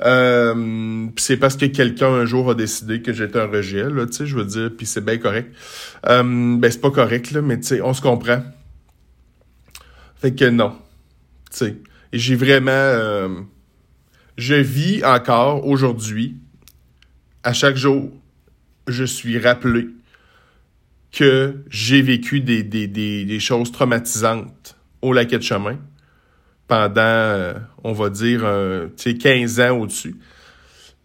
Euh, 0.02 1.06
c'est 1.18 1.36
parce 1.36 1.56
que 1.56 1.66
quelqu'un 1.66 2.08
un 2.08 2.24
jour 2.24 2.50
a 2.50 2.56
décidé 2.56 3.00
que 3.00 3.12
j'étais 3.12 3.38
un 3.38 3.46
rejet, 3.46 3.84
tu 3.86 4.12
sais, 4.12 4.26
je 4.26 4.34
veux 4.34 4.44
dire, 4.44 4.72
puis 4.76 4.86
c'est 4.86 5.04
bien 5.04 5.18
correct. 5.18 5.54
Euh, 6.08 6.56
ben, 6.58 6.68
c'est 6.68 6.80
pas 6.80 6.90
correct, 6.90 7.30
là, 7.30 7.42
mais 7.42 7.60
tu 7.60 7.68
sais, 7.68 7.80
on 7.80 7.94
se 7.94 8.02
comprend. 8.02 8.42
Fait 10.24 10.34
que 10.34 10.46
non. 10.46 10.78
Tu 11.50 11.58
sais. 11.58 11.76
J'ai 12.14 12.34
vraiment... 12.34 12.70
Euh, 12.70 13.28
je 14.38 14.54
vis 14.54 15.04
encore 15.04 15.66
aujourd'hui, 15.66 16.36
à 17.42 17.52
chaque 17.52 17.76
jour, 17.76 18.10
je 18.88 19.04
suis 19.04 19.38
rappelé 19.38 19.88
que 21.12 21.62
j'ai 21.68 22.00
vécu 22.00 22.40
des, 22.40 23.38
choses 23.38 23.70
traumatisantes 23.70 24.78
au 25.02 25.12
laquette 25.12 25.40
de 25.40 25.44
chemin 25.44 25.78
pendant, 26.68 27.02
euh, 27.02 27.52
on 27.82 27.92
va 27.92 28.08
dire, 28.08 28.44
euh, 28.44 28.88
15 28.96 29.60
ans 29.60 29.78
au-dessus. 29.78 30.16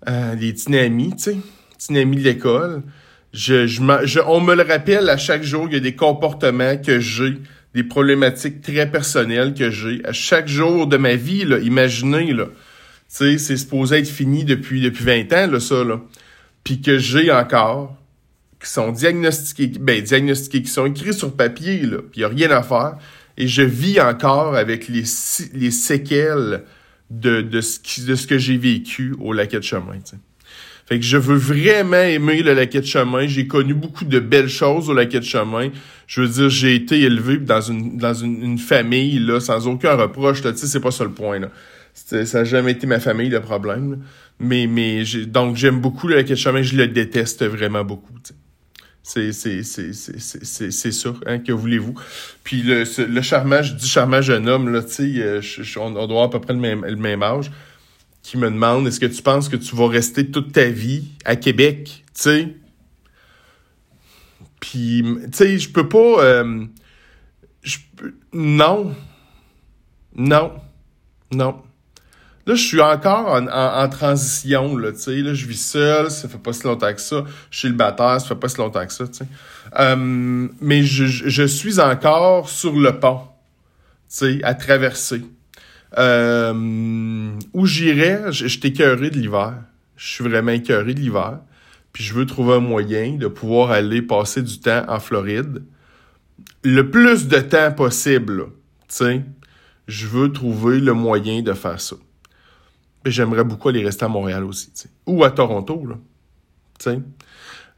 Euh, 0.07 0.33
les 0.35 0.53
dynamis, 0.53 1.17
tu 1.17 1.23
sais, 1.23 1.37
dynamis 1.77 2.15
de 2.15 2.23
l'école. 2.23 2.83
Je, 3.33 3.67
je, 3.67 4.19
on 4.25 4.39
me 4.39 4.55
le 4.55 4.63
rappelle 4.63 5.09
à 5.09 5.17
chaque 5.17 5.43
jour, 5.43 5.67
il 5.67 5.73
y 5.73 5.77
a 5.77 5.81
des 5.81 5.97
comportements 5.97 6.77
que 6.77 7.01
j'ai, 7.01 7.37
des 7.73 7.83
problématiques 7.83 8.61
très 8.61 8.89
personnelles 8.89 9.53
que 9.53 9.69
j'ai. 9.69 10.03
À 10.05 10.11
chaque 10.11 10.47
jour 10.47 10.87
de 10.87 10.97
ma 10.97 11.15
vie, 11.15 11.45
là, 11.45 11.59
imaginez, 11.59 12.33
là, 12.33 12.47
c'est 13.07 13.37
supposé 13.37 13.97
être 13.97 14.07
fini 14.07 14.43
depuis, 14.43 14.81
depuis 14.81 15.03
20 15.03 15.33
ans, 15.33 15.51
là, 15.51 15.59
ça, 15.59 15.83
là. 15.83 16.01
Puis 16.63 16.81
que 16.81 16.97
j'ai 16.97 17.31
encore, 17.31 17.95
qui 18.61 18.69
sont 18.69 18.91
diagnostiqués, 18.91 19.67
ben, 19.79 20.01
diagnostiqués, 20.01 20.61
qui 20.63 20.69
sont 20.69 20.85
écrits 20.85 21.13
sur 21.13 21.35
papier, 21.35 21.81
là, 21.81 21.97
puis 21.97 22.17
il 22.17 22.19
n'y 22.19 22.25
a 22.25 22.27
rien 22.27 22.51
à 22.51 22.63
faire. 22.63 22.97
Et 23.37 23.47
je 23.47 23.61
vis 23.61 24.01
encore 24.01 24.55
avec 24.55 24.87
les, 24.87 25.03
les 25.53 25.71
séquelles 25.71 26.63
de, 27.09 27.41
de, 27.41 27.61
ce, 27.61 27.79
qui, 27.79 28.01
de 28.03 28.15
ce 28.15 28.27
que 28.27 28.37
j'ai 28.37 28.57
vécu 28.57 29.15
au 29.19 29.31
laquet 29.33 29.57
de 29.57 29.63
chemin, 29.63 29.99
Fait 30.89 30.97
que 30.97 31.05
je 31.05 31.17
veux 31.17 31.37
vraiment 31.37 32.01
aimer 32.01 32.41
le 32.41 32.55
laquet 32.55 32.81
de 32.81 32.85
chemin. 32.87 33.27
J'ai 33.27 33.45
connu 33.45 33.75
beaucoup 33.75 34.05
de 34.05 34.17
belles 34.17 34.49
choses 34.49 34.89
au 34.89 34.93
laquet 34.95 35.19
de 35.19 35.25
chemin. 35.25 35.69
Je 36.07 36.21
veux 36.21 36.27
dire, 36.27 36.49
j'ai 36.49 36.73
été 36.73 36.99
élevé 37.01 37.37
dans 37.37 37.61
une 37.61 37.95
dans 37.97 38.15
une, 38.15 38.57
famille 38.57 39.19
là 39.19 39.39
sans 39.39 39.67
aucun 39.67 39.93
reproche. 39.93 40.41
Tu 40.41 40.47
sais, 40.57 40.65
c'est 40.65 40.79
pas 40.79 40.89
ça 40.89 41.03
le 41.03 41.11
point 41.11 41.37
là. 41.37 41.49
Ça 41.93 42.23
n'a 42.23 42.43
jamais 42.43 42.71
été 42.71 42.87
ma 42.87 42.99
famille 42.99 43.29
le 43.29 43.39
problème. 43.39 43.99
Mais 44.39 44.65
mais 44.65 45.03
donc 45.27 45.57
j'aime 45.57 45.79
beaucoup 45.79 46.07
le 46.07 46.15
laquet 46.15 46.33
de 46.33 46.39
chemin. 46.39 46.63
Je 46.63 46.75
le 46.75 46.87
déteste 46.87 47.45
vraiment 47.45 47.83
beaucoup. 47.83 48.13
C'est 49.03 49.31
c'est 49.31 49.61
c'est 49.61 49.93
c'est 49.93 50.71
c'est 50.71 50.91
sûr 50.91 51.21
hein 51.27 51.37
que 51.37 51.51
voulez-vous. 51.51 51.93
Puis 52.43 52.63
le 52.63 52.83
le 53.05 53.21
charmant, 53.21 53.61
je 53.61 53.73
dis 53.73 53.87
charmant 53.87 54.23
jeune 54.23 54.49
homme 54.49 54.73
là, 54.73 54.81
tu 54.81 54.89
sais, 54.89 55.13
euh, 55.17 55.41
on, 55.77 55.91
doit 55.91 56.01
avoir 56.01 56.23
à 56.23 56.29
peu 56.31 56.41
près 56.41 56.53
le 56.53 56.59
même 56.59 56.83
le 56.83 56.95
même 56.95 57.21
âge 57.21 57.51
qui 58.29 58.37
me 58.37 58.51
demande 58.51 58.85
est-ce 58.85 58.99
que 58.99 59.07
tu 59.07 59.23
penses 59.23 59.49
que 59.49 59.55
tu 59.55 59.75
vas 59.75 59.87
rester 59.87 60.29
toute 60.29 60.51
ta 60.51 60.65
vie 60.65 61.07
à 61.25 61.35
Québec, 61.35 62.03
tu 62.13 62.21
sais? 62.21 62.55
Puis 64.59 65.03
tu 65.03 65.29
sais, 65.31 65.57
je 65.57 65.67
peux 65.71 65.89
pas 65.89 66.23
euh, 66.23 66.65
non. 68.31 68.95
Non. 70.15 70.51
Non. 71.31 71.63
Là, 72.45 72.53
je 72.53 72.61
suis 72.61 72.81
encore 72.81 73.41
en, 73.51 73.89
transition, 73.89 74.77
là, 74.77 74.91
tu 74.91 74.99
sais. 74.99 75.15
Là, 75.21 75.33
je 75.33 75.47
vis 75.47 75.63
seul, 75.63 76.11
ça 76.11 76.29
fait 76.29 76.37
pas 76.37 76.53
si 76.53 76.65
longtemps 76.65 76.93
que 76.93 77.01
ça. 77.01 77.25
Je 77.49 77.57
suis 77.57 77.67
le 77.67 77.73
bâtard, 77.73 78.21
ça 78.21 78.27
fait 78.27 78.35
pas 78.35 78.47
si 78.47 78.57
longtemps 78.57 78.85
que 78.85 78.93
ça, 78.93 79.07
tu 79.07 79.13
sais. 79.13 79.27
Euh, 79.79 80.47
mais 80.61 80.83
je, 80.83 81.05
je, 81.05 81.43
suis 81.43 81.79
encore 81.79 82.47
sur 82.47 82.73
le 82.73 82.99
pont, 82.99 83.21
tu 83.21 83.27
sais, 84.07 84.39
à 84.43 84.53
traverser. 84.53 85.23
Euh, 85.97 87.31
où 87.53 87.65
j'irais, 87.65 88.31
je, 88.31 88.47
je 88.47 88.59
de 88.59 89.17
l'hiver. 89.17 89.55
Je 89.95 90.07
suis 90.07 90.23
vraiment 90.23 90.51
écœuré 90.51 90.93
de 90.93 90.99
l'hiver. 90.99 91.39
Puis 91.91 92.03
je 92.03 92.13
veux 92.13 92.25
trouver 92.25 92.55
un 92.55 92.59
moyen 92.59 93.15
de 93.15 93.27
pouvoir 93.27 93.71
aller 93.71 94.01
passer 94.01 94.41
du 94.41 94.59
temps 94.59 94.85
en 94.87 94.99
Floride. 94.99 95.63
Le 96.63 96.89
plus 96.89 97.27
de 97.27 97.39
temps 97.39 97.71
possible, 97.71 98.45
tu 98.87 98.95
sais. 98.95 99.25
Je 99.87 100.05
veux 100.05 100.31
trouver 100.31 100.79
le 100.79 100.93
moyen 100.93 101.41
de 101.41 101.53
faire 101.53 101.81
ça 101.81 101.95
j'aimerais 103.05 103.43
beaucoup 103.43 103.69
aller 103.69 103.83
rester 103.83 104.05
à 104.05 104.07
Montréal 104.07 104.43
aussi, 104.43 104.71
ou 105.05 105.23
à 105.23 105.31
Toronto, 105.31 105.85
là. 105.85 106.95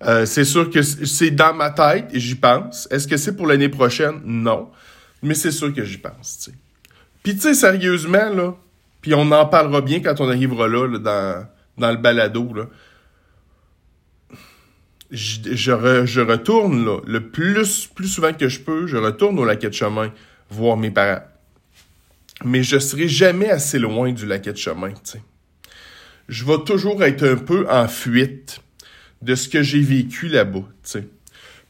Euh, 0.03 0.25
c'est 0.25 0.45
sûr 0.45 0.69
que 0.69 0.81
c'est 0.81 1.31
dans 1.31 1.53
ma 1.53 1.69
tête 1.69 2.09
et 2.11 2.19
j'y 2.19 2.35
pense. 2.35 2.87
Est-ce 2.91 3.07
que 3.07 3.17
c'est 3.17 3.35
pour 3.35 3.45
l'année 3.45 3.69
prochaine? 3.69 4.21
Non. 4.25 4.71
Mais 5.21 5.35
c'est 5.35 5.51
sûr 5.51 5.73
que 5.73 5.83
j'y 5.83 5.97
pense. 5.97 6.49
Puis 7.23 7.35
tu 7.35 7.41
sais, 7.41 7.53
sérieusement, 7.53 8.29
là, 8.29 8.55
puis 9.01 9.13
on 9.13 9.31
en 9.31 9.45
parlera 9.45 9.81
bien 9.81 9.99
quand 9.99 10.19
on 10.19 10.29
arrivera 10.29 10.67
là, 10.67 10.97
dans, 10.97 11.47
dans 11.77 11.91
le 11.91 11.97
balado, 11.97 12.53
là. 12.53 12.67
Je, 15.09 15.55
je, 15.55 16.21
retourne, 16.21 16.85
là, 16.85 16.99
le 17.05 17.29
plus, 17.29 17.87
plus 17.87 18.07
souvent 18.07 18.31
que 18.31 18.47
je 18.47 18.61
peux, 18.61 18.87
je 18.87 18.95
retourne 18.95 19.37
au 19.39 19.43
lac 19.43 19.61
de 19.61 19.73
chemin 19.73 20.13
voir 20.49 20.77
mes 20.77 20.89
parents 20.89 21.19
mais 22.43 22.63
je 22.63 22.79
serai 22.79 23.07
jamais 23.07 23.49
assez 23.49 23.79
loin 23.79 24.11
du 24.11 24.25
laquet 24.25 24.53
de 24.53 24.57
chemin. 24.57 24.93
sais. 25.03 25.21
Je 26.29 26.45
vais 26.45 26.59
toujours 26.65 27.03
être 27.03 27.23
un 27.23 27.35
peu 27.35 27.69
en 27.69 27.87
fuite 27.87 28.61
de 29.21 29.35
ce 29.35 29.49
que 29.49 29.61
j'ai 29.61 29.81
vécu 29.81 30.27
là-bas. 30.27 30.63
sais. 30.83 31.07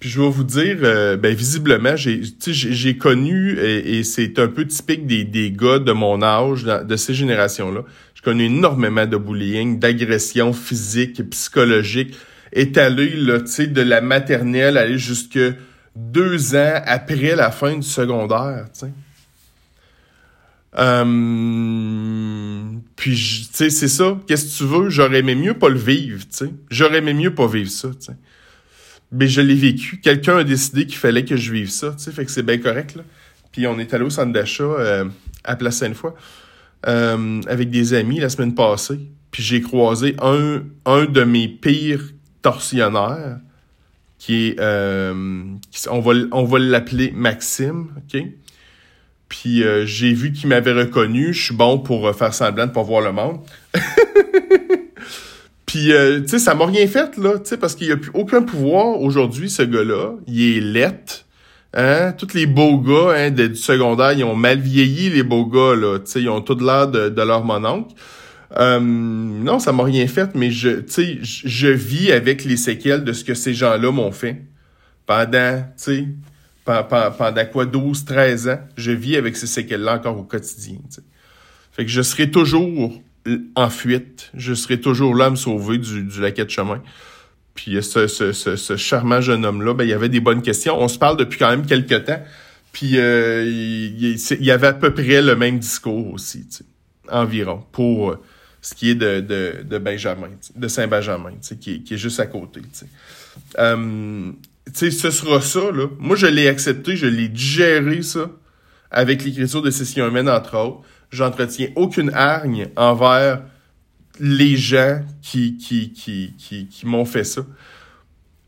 Puis 0.02 0.10
je 0.10 0.20
vais 0.20 0.30
vous 0.30 0.44
dire, 0.44 0.80
euh, 0.82 1.16
ben 1.16 1.36
visiblement, 1.36 1.96
j'ai 1.96 2.24
j'ai 2.44 2.98
connu, 2.98 3.60
et, 3.60 4.04
c'est 4.04 4.40
un 4.40 4.48
peu 4.48 4.66
typique 4.66 5.06
des, 5.06 5.24
des 5.24 5.52
gars 5.52 5.78
de 5.78 5.92
mon 5.92 6.24
âge, 6.24 6.64
de 6.64 6.96
ces 6.96 7.14
générations-là, 7.14 7.84
j'ai 8.16 8.22
connu 8.24 8.46
énormément 8.46 9.06
de 9.06 9.16
bullying, 9.16 9.78
d'agression 9.78 10.54
physique, 10.54 11.22
psychologique, 11.30 12.16
étalé 12.52 13.16
là, 13.16 13.38
de 13.38 13.82
la 13.82 14.02
maternelle 14.02 14.78
aller 14.78 14.98
jusque 14.98 15.40
deux 15.96 16.56
ans 16.56 16.82
après 16.84 17.36
la 17.36 17.52
fin 17.52 17.76
du 17.76 17.88
secondaire. 17.88 18.66
sais. 18.74 18.92
Euh, 20.80 21.04
puis, 22.96 23.12
tu 23.12 23.54
sais, 23.54 23.70
c'est 23.70 23.88
ça. 23.88 24.18
Qu'est-ce 24.26 24.46
que 24.46 24.64
tu 24.64 24.64
veux? 24.64 24.90
J'aurais 24.90 25.20
aimé 25.20 25.36
mieux 25.36 25.54
pas 25.54 25.70
le 25.70 25.78
vivre, 25.78 26.24
tu 26.24 26.38
sais. 26.38 26.54
J'aurais 26.72 26.98
aimé 26.98 27.14
mieux 27.14 27.36
pas 27.36 27.46
vivre 27.46 27.70
ça, 27.70 27.90
tu 27.90 27.98
sais. 28.00 28.14
Mais 29.12 29.28
je 29.28 29.42
l'ai 29.42 29.56
vécu. 29.56 30.00
Quelqu'un 30.00 30.38
a 30.38 30.44
décidé 30.44 30.86
qu'il 30.86 30.98
fallait 30.98 31.26
que 31.26 31.36
je 31.36 31.52
vive 31.52 31.70
ça, 31.70 31.92
tu 31.92 32.04
sais. 32.04 32.12
Fait 32.12 32.26
que 32.26 32.32
c'est 32.32 32.44
bien 32.44 32.58
correct, 32.58 32.96
là. 32.96 33.04
Puis 33.52 33.68
on 33.68 33.78
est 33.80 33.94
allé 33.94 34.06
au 34.06 34.10
centre 34.10 34.32
d'achat 34.32 34.64
euh, 34.64 35.06
à 35.44 35.56
Place 35.58 35.78
Sainte-Foy 35.78 36.14
euh, 36.88 37.42
avec 37.48 37.70
des 37.70 37.94
amis 37.94 38.20
la 38.20 38.30
semaine 38.30 38.56
passée. 38.56 39.00
Puis 39.32 39.44
j'ai 39.44 39.62
croisé 39.62 40.16
un, 40.22 40.64
un 40.86 41.06
de 41.06 41.24
mes 41.24 41.48
pires 41.48 42.04
torsionnaires 42.42 43.40
qui 44.18 44.48
est... 44.48 44.60
Euh, 44.60 45.44
on 45.90 46.00
va, 46.00 46.14
on 46.32 46.44
va 46.46 46.60
l'appeler 46.60 47.12
Maxime, 47.12 47.90
OK? 47.98 48.24
Puis 49.32 49.64
euh, 49.64 49.86
j'ai 49.86 50.12
vu 50.12 50.34
qu'il 50.34 50.50
m'avait 50.50 50.74
reconnu. 50.74 51.34
Je 51.34 51.42
suis 51.42 51.56
bon 51.56 51.80
pour 51.80 52.06
euh, 52.06 52.12
faire 52.12 52.34
semblant 52.34 52.68
de 52.68 52.72
pas 52.72 52.84
voir 52.84 53.00
le 53.02 53.14
monde. 53.14 53.40
Puis, 55.72 55.94
euh, 55.94 56.20
tu 56.20 56.28
sais, 56.28 56.40
ça 56.40 56.54
m'a 56.54 56.66
rien 56.66 56.86
fait, 56.86 57.16
là, 57.16 57.40
tu 57.40 57.46
sais, 57.46 57.56
parce 57.56 57.76
qu'il 57.76 57.88
n'y 57.88 57.94
a 57.94 57.96
plus 57.96 58.12
aucun 58.14 58.42
pouvoir 58.42 59.00
aujourd'hui, 59.00 59.50
ce 59.50 59.62
gars-là. 59.62 60.16
Il 60.28 60.58
est 60.58 60.60
lette. 60.60 61.26
Hein? 61.74 62.12
Tous 62.18 62.34
les 62.34 62.46
beaux 62.46 62.78
gars 62.78 63.14
hein, 63.16 63.32
du 63.32 63.56
secondaire, 63.56 64.12
ils 64.12 64.26
ont 64.26 64.36
mal 64.36 64.60
vieilli, 64.60 65.10
les 65.10 65.24
beaux 65.24 65.46
gars, 65.46 65.74
là. 65.78 66.00
Tu 66.00 66.12
sais, 66.12 66.22
ils 66.24 66.28
ont 66.28 66.42
tout 66.42 66.60
l'air 66.60 66.90
de, 66.90 67.08
de 67.08 67.22
leur 67.22 67.46
mononcle. 67.46 67.96
non, 68.60 69.60
ça 69.60 69.72
m'a 69.72 69.84
rien 69.84 70.08
fait, 70.08 70.36
mais 70.36 70.52
je, 70.52 70.82
tu 70.82 70.92
sais, 70.92 71.20
je 71.22 71.68
vis 71.70 72.12
avec 72.12 72.44
les 72.44 72.58
séquelles 72.58 73.06
de 73.06 73.14
ce 73.14 73.24
que 73.24 73.34
ces 73.34 73.54
gens-là 73.54 73.94
m'ont 73.94 74.12
fait 74.12 74.42
pendant, 75.06 75.62
tu 75.78 75.84
sais, 75.96 76.08
pendant 76.66 77.46
quoi 77.50 77.66
12, 77.66 78.04
13 78.04 78.50
ans, 78.50 78.60
je 78.76 78.92
vis 78.92 79.16
avec 79.16 79.38
ces 79.38 79.48
séquelles-là 79.48 79.96
encore 79.96 80.18
au 80.18 80.24
quotidien. 80.24 80.80
Fait 81.72 81.86
que 81.86 81.90
je 81.90 82.02
serai 82.02 82.30
toujours 82.30 82.92
en 83.56 83.70
fuite. 83.70 84.32
Je 84.34 84.54
serai 84.54 84.80
toujours 84.80 85.16
là 85.16 85.26
à 85.26 85.30
me 85.30 85.36
sauver 85.36 85.78
du, 85.78 86.04
du 86.04 86.22
laquet 86.22 86.46
de 86.46 86.50
chemin. 86.50 86.82
Puis 87.54 87.84
ce, 87.84 88.08
ce, 88.08 88.32
ce, 88.32 88.78
charmant 88.78 89.22
jeune 89.22 89.46
homme-là, 89.46 89.74
ben, 89.74 89.84
il 89.84 89.90
y 89.90 89.94
avait 89.94 90.10
des 90.10 90.22
bonnes 90.22 90.42
questions. 90.42 90.82
On 90.82 90.88
se 90.88 90.98
parle 90.98 91.18
depuis 91.18 91.38
quand 91.38 91.50
même 91.50 91.66
quelques 91.66 92.06
temps. 92.06 92.22
Puis 92.72 92.98
euh, 92.98 93.46
il, 93.46 94.44
y 94.44 94.52
avait 94.52 94.68
à 94.68 94.74
peu 94.74 94.94
près 94.94 95.22
le 95.22 95.36
même 95.36 95.60
discours 95.60 96.14
aussi, 96.14 96.48
environ, 97.10 97.64
pour 97.72 98.12
euh, 98.12 98.20
ce 98.62 98.74
qui 98.74 98.92
est 98.92 98.96
de, 98.96 99.20
de, 99.20 99.64
de 99.64 99.78
Benjamin, 99.78 100.30
de 100.56 100.68
Saint-Benjamin, 100.68 101.34
qui, 101.60 101.84
qui 101.84 101.94
est 101.94 101.98
juste 101.98 102.20
à 102.20 102.28
côté. 102.28 102.62
Euh, 103.60 104.32
ce 104.74 104.90
sera 104.90 105.42
ça, 105.42 105.72
là. 105.72 105.88
Moi, 106.00 106.16
je 106.16 106.28
l'ai 106.28 106.48
accepté, 106.48 106.96
je 106.96 107.08
l'ai 107.08 107.28
digéré, 107.28 108.02
ça, 108.04 108.32
avec 108.90 109.24
l'écriture 109.26 109.62
de 109.62 109.70
Session 109.70 110.08
humaine, 110.08 110.30
entre 110.30 110.58
autres. 110.58 110.82
J'entretiens 111.12 111.70
aucune 111.76 112.12
hargne 112.14 112.68
envers 112.76 113.42
les 114.20 114.56
gens 114.56 115.02
qui, 115.22 115.58
qui, 115.58 115.92
qui, 115.92 116.34
qui, 116.38 116.68
qui 116.68 116.86
m'ont 116.86 117.06
fait 117.06 117.24
ça. 117.24 117.42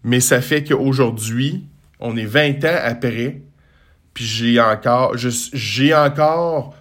Mais 0.03 0.20
ça 0.20 0.41
fait 0.41 0.63
qu'aujourd'hui, 0.63 1.65
On 2.00 2.17
est 2.17 2.25
20 2.25 2.65
ans 2.65 2.79
après, 2.84 3.41
puis 4.13 4.25
j'ai 4.25 4.60
encore, 4.60 5.15
j'ai 5.17 5.96
encore 5.96 6.75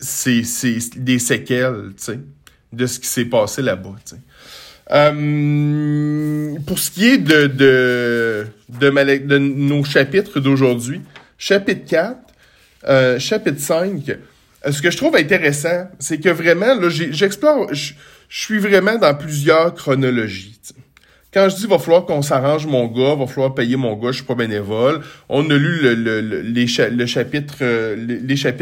ces, 0.00 0.42
ces, 0.42 0.78
des 0.96 1.20
séquelles, 1.20 1.92
de 2.72 2.86
ce 2.86 2.98
qui 2.98 3.06
s'est 3.06 3.24
passé 3.26 3.62
là-bas. 3.62 3.94
Euh, 4.92 6.58
pour 6.66 6.78
ce 6.78 6.90
qui 6.90 7.06
est 7.06 7.18
de, 7.18 7.46
de, 7.46 8.46
de, 8.68 9.18
de 9.26 9.38
nos 9.38 9.84
chapitres 9.84 10.40
d'aujourd'hui, 10.40 11.00
chapitre 11.38 11.86
4, 11.88 12.18
euh, 12.88 13.18
chapitre 13.18 13.60
5, 13.60 14.08
euh, 14.08 14.16
ce 14.70 14.82
que 14.82 14.90
je 14.90 14.96
trouve 14.96 15.16
intéressant, 15.16 15.88
c'est 15.98 16.18
que 16.18 16.28
vraiment, 16.28 16.74
là, 16.74 16.88
j'explore, 16.88 17.72
je 17.72 17.94
suis 18.28 18.58
vraiment 18.58 18.96
dans 18.96 19.14
plusieurs 19.14 19.74
chronologies. 19.74 20.56
Quand 21.36 21.50
je 21.50 21.56
dis 21.56 21.66
va 21.66 21.78
falloir 21.78 22.06
qu'on 22.06 22.22
s'arrange 22.22 22.66
mon 22.66 22.86
gars, 22.86 23.14
va 23.14 23.26
falloir 23.26 23.54
payer 23.54 23.76
mon 23.76 23.94
gars, 23.94 24.10
je 24.10 24.16
suis 24.16 24.24
pas 24.24 24.34
bénévole. 24.34 25.02
On 25.28 25.44
a 25.50 25.54
lu 25.54 25.80
euh, 25.84 26.42
les, 26.42 26.66
chapitres 26.66 27.62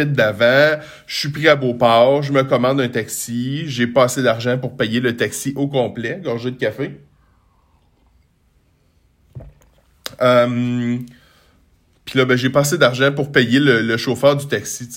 d'avant. 0.06 0.80
Je 1.06 1.16
suis 1.16 1.28
pris 1.28 1.46
à 1.46 1.54
Beauport, 1.54 2.24
je 2.24 2.32
me 2.32 2.42
commande 2.42 2.80
un 2.80 2.88
taxi, 2.88 3.68
j'ai 3.68 3.86
pas 3.86 4.04
assez 4.04 4.24
d'argent 4.24 4.58
pour 4.58 4.76
payer 4.76 4.98
le 4.98 5.16
taxi 5.16 5.52
au 5.54 5.68
complet, 5.68 6.20
gorgé 6.24 6.50
de 6.50 6.56
café. 6.56 6.98
Euh, 10.20 10.98
puis 12.04 12.18
là, 12.18 12.24
ben, 12.24 12.36
j'ai 12.36 12.50
pas 12.50 12.60
assez 12.60 12.78
d'argent 12.78 13.12
pour 13.12 13.32
payer 13.32 13.60
le, 13.60 13.96
chauffeur 13.96 14.36
du 14.36 14.46
taxi. 14.46 14.88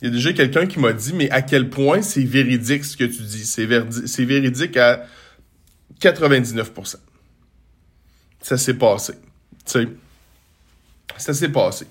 Il 0.00 0.08
y 0.08 0.10
a 0.10 0.14
déjà 0.14 0.32
quelqu'un 0.32 0.66
qui 0.66 0.78
m'a 0.78 0.92
dit, 0.92 1.12
mais 1.14 1.30
à 1.30 1.42
quel 1.42 1.68
point 1.68 2.02
c'est 2.02 2.22
véridique 2.22 2.84
ce 2.84 2.96
que 2.96 3.04
tu 3.04 3.22
dis? 3.22 3.44
C'est 3.44 4.24
véridique 4.24 4.76
à 4.76 5.04
99%. 6.00 6.96
Ça 8.40 8.56
s'est 8.56 8.74
passé. 8.74 9.14
Tu 9.66 9.72
sais, 9.72 9.88
ça 11.16 11.34
s'est 11.34 11.48
passé. 11.48 11.86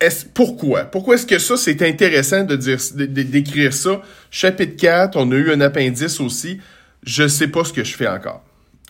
Est 0.00 0.32
pourquoi? 0.32 0.84
Pourquoi 0.84 1.14
est-ce 1.14 1.26
que 1.26 1.38
ça, 1.38 1.56
c'est 1.56 1.82
intéressant 1.82 2.44
de 2.44 2.56
dire, 2.56 2.78
d'écrire 2.94 3.72
ça? 3.72 4.02
Chapitre 4.30 4.76
4, 4.76 5.16
on 5.16 5.30
a 5.30 5.34
eu 5.34 5.52
un 5.52 5.60
appendice 5.60 6.20
aussi. 6.20 6.60
Je 7.02 7.28
sais 7.28 7.48
pas 7.48 7.64
ce 7.64 7.72
que 7.72 7.84
je 7.84 7.94
fais 7.94 8.08
encore. 8.08 8.42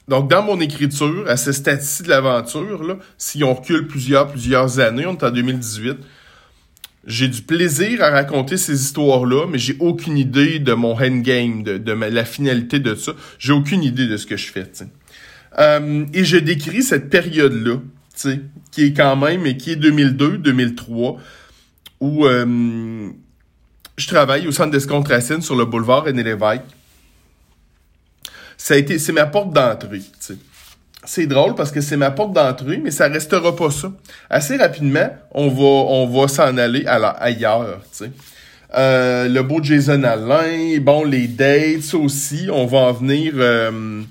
Donc, 0.08 0.30
dans 0.30 0.42
mon 0.42 0.60
écriture, 0.60 1.24
à 1.26 1.36
ce 1.36 1.50
stade-ci 1.50 2.04
de 2.04 2.08
l'aventure, 2.08 2.98
si 3.18 3.42
on 3.42 3.54
recule 3.54 3.88
plusieurs, 3.88 4.28
plusieurs 4.28 4.78
années, 4.78 5.04
on 5.06 5.16
est 5.16 5.24
en 5.24 5.30
2018, 5.30 5.96
j'ai 7.06 7.28
du 7.28 7.42
plaisir 7.42 8.02
à 8.02 8.10
raconter 8.10 8.56
ces 8.56 8.80
histoires-là, 8.80 9.46
mais 9.48 9.58
j'ai 9.58 9.76
aucune 9.80 10.16
idée 10.16 10.58
de 10.58 10.72
mon 10.74 10.94
endgame, 10.94 11.62
de, 11.62 11.78
de 11.78 11.92
la 11.92 12.24
finalité 12.24 12.78
de 12.78 12.94
ça. 12.94 13.12
J'ai 13.38 13.52
aucune 13.52 13.82
idée 13.82 14.06
de 14.06 14.16
ce 14.16 14.26
que 14.26 14.36
je 14.36 14.50
fais, 14.50 14.70
euh, 15.58 16.04
et 16.12 16.24
je 16.24 16.36
décris 16.36 16.82
cette 16.82 17.10
période-là, 17.10 17.78
qui 18.70 18.84
est 18.84 18.92
quand 18.92 19.16
même, 19.16 19.46
et 19.46 19.56
qui 19.56 19.72
est 19.72 19.76
2002-2003, 19.76 21.16
où 22.00 22.26
euh, 22.26 23.08
je 23.96 24.06
travaille 24.06 24.46
au 24.46 24.52
centre 24.52 24.70
d'escompte 24.70 25.08
Racine 25.08 25.42
sur 25.42 25.56
le 25.56 25.64
boulevard 25.64 26.04
René 26.04 26.22
Lévesque. 26.22 26.62
Ça 28.56 28.74
a 28.74 28.76
été, 28.76 28.98
c'est 28.98 29.12
ma 29.12 29.26
porte 29.26 29.52
d'entrée, 29.52 30.02
c'est 31.04 31.26
drôle 31.26 31.54
parce 31.54 31.70
que 31.70 31.80
c'est 31.80 31.96
ma 31.96 32.10
porte 32.10 32.32
d'entrée, 32.32 32.80
mais 32.82 32.90
ça 32.90 33.08
restera 33.08 33.54
pas 33.54 33.70
ça. 33.70 33.92
Assez 34.28 34.56
rapidement, 34.56 35.08
on 35.30 35.48
va, 35.48 35.62
on 35.62 36.06
va 36.06 36.28
s'en 36.28 36.56
aller 36.56 36.84
ailleurs, 36.86 37.80
tu 37.92 38.04
sais. 38.04 38.10
Euh, 38.74 39.28
le 39.28 39.42
beau 39.42 39.62
Jason 39.62 40.02
Alain, 40.02 40.78
bon, 40.80 41.04
les 41.04 41.28
dates, 41.28 41.82
ça 41.82 41.96
aussi, 41.96 42.48
on 42.52 42.66
va 42.66 42.78
en 42.78 42.92
venir, 42.92 43.32
euh, 43.36 44.02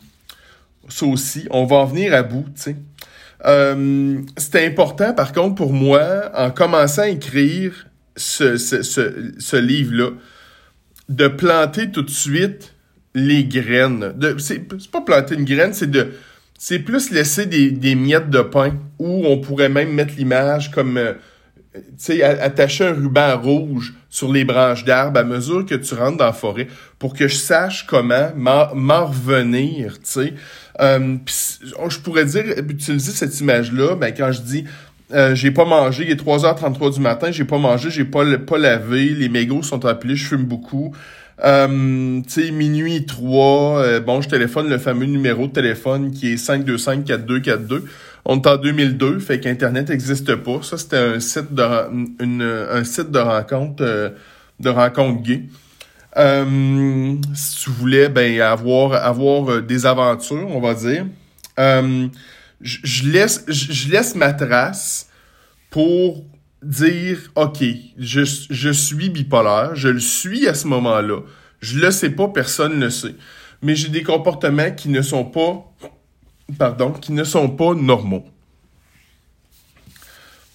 ça 0.88 1.06
aussi, 1.06 1.46
on 1.52 1.66
va 1.66 1.78
en 1.78 1.86
venir 1.86 2.14
à 2.14 2.24
bout, 2.24 2.46
tu 2.56 2.62
sais. 2.62 2.76
Euh, 3.46 4.22
c'était 4.38 4.66
important, 4.66 5.14
par 5.14 5.34
contre, 5.34 5.56
pour 5.56 5.74
moi, 5.74 6.32
en 6.34 6.50
commençant 6.52 7.04
à 7.04 7.10
écrire 7.10 7.88
ce, 8.16 8.58
ce, 8.58 8.82
ce, 8.82 9.34
ce 9.38 9.58
livre-là, 9.58 10.12
de 11.10 11.28
planter 11.28 11.92
tout 11.92 12.02
de 12.02 12.10
suite 12.10 12.75
les 13.16 13.46
graines. 13.46 14.14
C'est, 14.38 14.60
pas 14.92 15.02
planter 15.02 15.36
une 15.36 15.46
graine, 15.46 15.74
c'est 15.74 15.90
de 15.90 16.12
c'est 16.58 16.80
plus 16.80 17.12
laisser 17.12 17.46
des, 17.48 17.70
des, 17.72 17.96
miettes 17.96 18.30
de 18.30 18.42
pain 18.42 18.76
où 18.98 19.26
on 19.26 19.40
pourrait 19.40 19.68
même 19.68 19.92
mettre 19.92 20.14
l'image 20.18 20.72
comme 20.72 20.98
euh, 20.98 21.14
tu 21.74 21.82
sais 21.98 22.24
attacher 22.24 22.86
un 22.86 22.94
ruban 22.94 23.38
rouge 23.38 23.94
sur 24.10 24.32
les 24.32 24.46
branches 24.46 24.86
d'arbres 24.86 25.20
à 25.20 25.24
mesure 25.24 25.66
que 25.66 25.76
tu 25.76 25.94
rentres 25.94 26.18
dans 26.18 26.26
la 26.26 26.34
forêt 26.34 26.68
pour 26.98 27.14
que 27.14 27.28
je 27.28 27.36
sache 27.36 27.86
comment 27.86 28.30
m'en 28.36 29.06
revenir, 29.06 30.00
tu 30.00 30.06
sais. 30.06 30.34
Euh, 30.80 31.18
je 31.28 32.00
pourrais 32.00 32.26
dire 32.26 32.44
utiliser 32.70 33.12
cette 33.12 33.40
image 33.40 33.72
là 33.72 33.96
ben 33.96 34.14
quand 34.16 34.32
je 34.32 34.42
dis 34.42 34.66
euh, 35.14 35.36
j'ai 35.36 35.52
pas 35.52 35.66
mangé, 35.66 36.04
il 36.04 36.12
est 36.12 36.22
3h33 36.22 36.96
du 36.96 37.00
matin, 37.00 37.32
j'ai 37.32 37.46
pas 37.46 37.60
mangé, 37.60 37.90
j'ai 37.92 38.06
pas 38.06 38.26
pas 38.40 38.58
lavé, 38.58 39.10
les 39.10 39.30
mégots 39.30 39.62
sont 39.62 39.86
appelés, 39.86 40.16
je 40.16 40.26
fume 40.26 40.46
beaucoup. 40.46 40.96
Euh, 41.44 42.22
tu 42.22 42.46
sais, 42.46 42.52
minuit 42.52 43.06
3, 43.06 43.80
euh, 43.80 44.00
bon, 44.00 44.22
je 44.22 44.30
téléphone 44.30 44.70
le 44.70 44.78
fameux 44.78 45.06
numéro 45.06 45.48
de 45.48 45.52
téléphone 45.52 46.12
qui 46.12 46.34
est 46.34 46.36
525-4242. 46.36 47.84
On 48.24 48.38
est 48.38 48.48
en 48.48 48.58
2002, 48.58 49.20
fait 49.20 49.40
qu'Internet 49.40 49.90
n'existe 49.90 50.36
pas. 50.36 50.62
Ça, 50.62 50.78
c'était 50.78 50.98
un 50.98 51.20
site 51.20 51.54
de 51.54 51.62
un 51.62 52.84
site 52.84 53.12
de 53.12 53.20
rencontre 53.20 53.84
euh, 53.84 54.10
de 54.60 54.70
rencontre 54.70 55.22
gay. 55.22 55.44
Euh, 56.18 57.16
si 57.34 57.64
tu 57.64 57.70
voulais 57.70 58.08
ben 58.08 58.40
avoir 58.40 58.94
avoir 58.94 59.62
des 59.62 59.86
aventures, 59.86 60.48
on 60.50 60.62
va 60.62 60.74
dire. 60.74 61.06
je, 61.58 63.10
laisse 63.12 63.46
laisse 63.92 64.16
ma 64.16 64.32
trace 64.32 65.10
pour 65.70 66.24
dire 66.62 67.32
OK, 67.36 67.64
je, 67.98 68.72
suis 68.72 69.10
bipolaire, 69.10 69.76
je 69.76 69.90
le 69.90 70.00
suis 70.00 70.48
à 70.48 70.54
ce 70.54 70.68
moment-là. 70.68 71.22
Je 71.62 71.80
le 71.80 71.92
sais 71.92 72.10
pas, 72.10 72.28
personne 72.28 72.80
ne 72.80 72.86
le 72.86 72.92
sait. 72.92 73.16
Mais 73.62 73.76
j'ai 73.76 73.90
des 73.90 74.04
comportements 74.04 74.72
qui 74.72 74.90
ne 74.90 75.02
sont 75.02 75.26
pas 75.26 75.66
pardon, 76.58 76.92
qui 76.92 77.12
ne 77.12 77.24
sont 77.24 77.50
pas 77.50 77.74
normaux. 77.74 78.26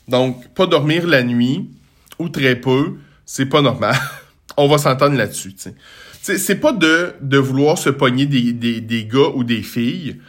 Donc, 0.08 0.48
pas 0.54 0.66
dormir 0.66 1.06
la 1.06 1.22
nuit 1.22 1.70
ou 2.18 2.28
très 2.28 2.56
peu, 2.56 2.98
c'est 3.24 3.46
pas 3.46 3.62
normal. 3.62 3.96
On 4.56 4.68
va 4.68 4.78
s'entendre 4.78 5.16
là-dessus. 5.16 5.54
C'est 6.22 6.60
pas 6.60 6.72
de, 6.72 7.36
vouloir 7.38 7.78
se 7.78 7.90
pogner 7.90 8.26
des, 8.26 8.52
des, 8.52 9.04
gars 9.04 9.30
ou 9.34 9.44
des 9.44 9.62
filles 9.62 10.20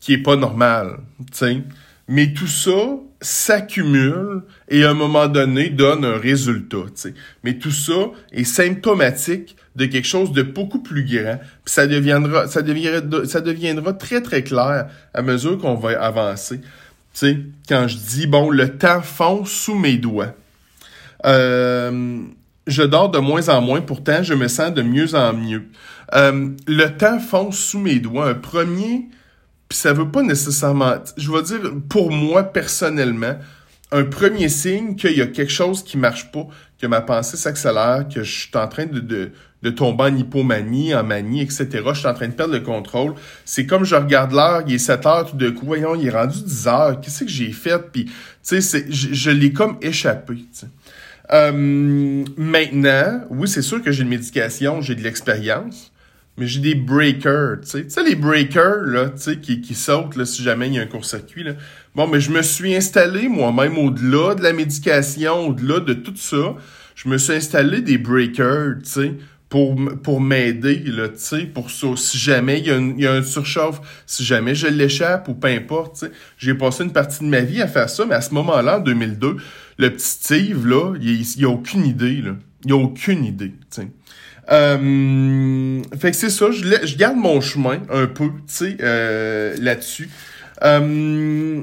qui 0.00 0.14
est 0.14 0.22
pas 0.22 0.36
normal. 0.36 1.00
sais. 1.32 1.62
Mais 2.08 2.32
tout 2.32 2.46
ça 2.46 2.96
s'accumule 3.20 4.42
et 4.68 4.84
à 4.84 4.90
un 4.90 4.94
moment 4.94 5.26
donné 5.26 5.70
donne 5.70 6.04
un 6.04 6.18
résultat. 6.18 6.84
sais. 6.94 7.14
Mais 7.44 7.54
tout 7.58 7.70
ça 7.70 8.10
est 8.32 8.44
symptomatique 8.44 9.56
de 9.74 9.86
quelque 9.86 10.06
chose 10.06 10.32
de 10.32 10.42
beaucoup 10.42 10.82
plus 10.82 11.04
grand. 11.04 11.38
Puis 11.64 11.74
ça 11.74 11.86
deviendra, 11.86 12.48
ça 12.48 12.62
deviendra, 12.62 13.26
ça 13.26 13.40
deviendra 13.40 13.92
très 13.92 14.22
très 14.22 14.42
clair 14.42 14.88
à 15.14 15.22
mesure 15.22 15.58
qu'on 15.58 15.74
va 15.74 16.02
avancer. 16.02 16.60
sais, 17.12 17.38
quand 17.68 17.86
je 17.88 17.96
dis 17.96 18.26
bon, 18.26 18.50
le 18.50 18.76
temps 18.76 19.02
fond 19.02 19.44
sous 19.44 19.78
mes 19.78 19.96
doigts. 19.96 20.34
Euh, 21.24 22.20
je 22.66 22.82
dors 22.82 23.10
de 23.10 23.18
moins 23.18 23.48
en 23.48 23.60
moins, 23.60 23.80
pourtant 23.80 24.22
je 24.22 24.34
me 24.34 24.48
sens 24.48 24.72
de 24.72 24.82
mieux 24.82 25.14
en 25.14 25.32
mieux. 25.32 25.64
Euh, 26.14 26.50
le 26.66 26.86
temps 26.88 27.18
fond 27.18 27.52
sous 27.52 27.78
mes 27.78 27.98
doigts. 27.98 28.28
Un 28.28 28.34
premier 28.34 29.08
puis 29.68 29.78
ça 29.78 29.92
veut 29.92 30.10
pas 30.10 30.22
nécessairement, 30.22 30.94
je 31.16 31.30
veux 31.30 31.42
dire, 31.42 31.60
pour 31.88 32.10
moi 32.10 32.44
personnellement, 32.44 33.36
un 33.92 34.04
premier 34.04 34.48
signe 34.48 34.96
qu'il 34.96 35.16
y 35.16 35.22
a 35.22 35.26
quelque 35.26 35.52
chose 35.52 35.82
qui 35.82 35.96
marche 35.96 36.30
pas, 36.32 36.46
que 36.80 36.86
ma 36.86 37.00
pensée 37.00 37.36
s'accélère, 37.36 38.06
que 38.12 38.22
je 38.22 38.40
suis 38.40 38.50
en 38.54 38.68
train 38.68 38.86
de, 38.86 39.00
de, 39.00 39.30
de, 39.62 39.70
tomber 39.70 40.04
en 40.04 40.16
hypomanie, 40.16 40.94
en 40.94 41.04
manie, 41.04 41.40
etc. 41.40 41.68
Je 41.72 41.98
suis 41.98 42.08
en 42.08 42.14
train 42.14 42.28
de 42.28 42.32
perdre 42.32 42.54
le 42.54 42.60
contrôle. 42.60 43.14
C'est 43.44 43.64
comme 43.64 43.84
je 43.84 43.94
regarde 43.94 44.32
l'heure, 44.32 44.62
il 44.66 44.74
est 44.74 44.78
7 44.78 45.06
heures 45.06 45.30
tout 45.30 45.36
de 45.36 45.50
coup, 45.50 45.66
voyons, 45.66 45.94
il 45.94 46.06
est 46.08 46.10
rendu 46.10 46.40
10 46.42 46.66
heures, 46.68 47.00
qu'est-ce 47.00 47.24
que 47.24 47.30
j'ai 47.30 47.52
fait? 47.52 47.78
Puis, 47.92 48.06
tu 48.06 48.60
sais, 48.60 48.86
je, 48.88 49.14
je 49.14 49.30
l'ai 49.30 49.52
comme 49.52 49.78
échappé. 49.80 50.44
Euh, 51.32 52.24
maintenant, 52.36 53.20
oui, 53.30 53.48
c'est 53.48 53.62
sûr 53.62 53.82
que 53.82 53.90
j'ai 53.92 54.02
une 54.02 54.08
médication, 54.08 54.80
j'ai 54.80 54.94
de 54.94 55.02
l'expérience 55.02 55.92
mais 56.38 56.46
j'ai 56.46 56.60
des 56.60 56.74
breakers, 56.74 57.60
tu 57.62 57.68
sais. 57.68 57.84
Tu 57.84 57.90
sais, 57.90 58.04
les 58.04 58.14
breakers, 58.14 58.82
là, 58.84 59.08
tu 59.10 59.22
sais, 59.22 59.38
qui, 59.38 59.60
qui 59.60 59.74
sautent, 59.74 60.16
là, 60.16 60.26
si 60.26 60.42
jamais 60.42 60.66
il 60.68 60.74
y 60.74 60.78
a 60.78 60.82
un 60.82 60.86
court-circuit, 60.86 61.44
là. 61.44 61.52
Bon, 61.94 62.06
mais 62.06 62.20
je 62.20 62.30
me 62.30 62.42
suis 62.42 62.74
installé, 62.74 63.28
moi-même, 63.28 63.78
au-delà 63.78 64.34
de 64.34 64.42
la 64.42 64.52
médication, 64.52 65.48
au-delà 65.48 65.80
de 65.80 65.94
tout 65.94 66.16
ça, 66.16 66.56
je 66.94 67.08
me 67.08 67.16
suis 67.16 67.32
installé 67.32 67.80
des 67.80 67.96
breakers, 67.96 68.76
tu 68.82 68.90
sais, 68.90 69.14
pour, 69.48 69.76
pour 70.02 70.20
m'aider, 70.20 70.82
là, 70.86 71.08
tu 71.08 71.14
sais, 71.18 71.46
pour 71.46 71.70
ça. 71.70 71.88
Si 71.96 72.18
jamais 72.18 72.58
il 72.58 72.66
y, 72.66 72.70
a 72.70 72.76
un, 72.76 72.90
il 72.90 73.00
y 73.00 73.06
a 73.06 73.12
un 73.12 73.22
surchauffe, 73.22 73.80
si 74.04 74.22
jamais 74.24 74.54
je 74.54 74.66
l'échappe 74.66 75.28
ou 75.28 75.34
peu 75.34 75.48
importe, 75.48 75.94
tu 75.94 76.06
sais. 76.06 76.12
J'ai 76.36 76.54
passé 76.54 76.84
une 76.84 76.92
partie 76.92 77.20
de 77.24 77.28
ma 77.28 77.40
vie 77.40 77.62
à 77.62 77.68
faire 77.68 77.88
ça, 77.88 78.04
mais 78.04 78.14
à 78.14 78.20
ce 78.20 78.34
moment-là, 78.34 78.78
en 78.78 78.80
2002, 78.80 79.36
le 79.78 79.90
petit 79.90 80.06
Steve, 80.06 80.66
là, 80.66 80.94
il, 81.00 81.22
il 81.22 81.44
a 81.46 81.48
aucune 81.48 81.86
idée, 81.86 82.20
là. 82.20 82.32
Il 82.66 82.72
a 82.72 82.76
aucune 82.76 83.24
idée, 83.24 83.54
tu 83.70 83.82
sais. 83.82 83.88
Euh, 84.50 85.82
fait 85.98 86.10
que 86.12 86.16
c'est 86.16 86.30
ça, 86.30 86.50
je, 86.50 86.62
je, 86.86 86.96
garde 86.96 87.16
mon 87.16 87.40
chemin 87.40 87.78
un 87.90 88.06
peu, 88.06 88.26
tu 88.26 88.32
sais, 88.46 88.76
euh, 88.80 89.56
là-dessus. 89.60 90.08
Euh, 90.62 91.62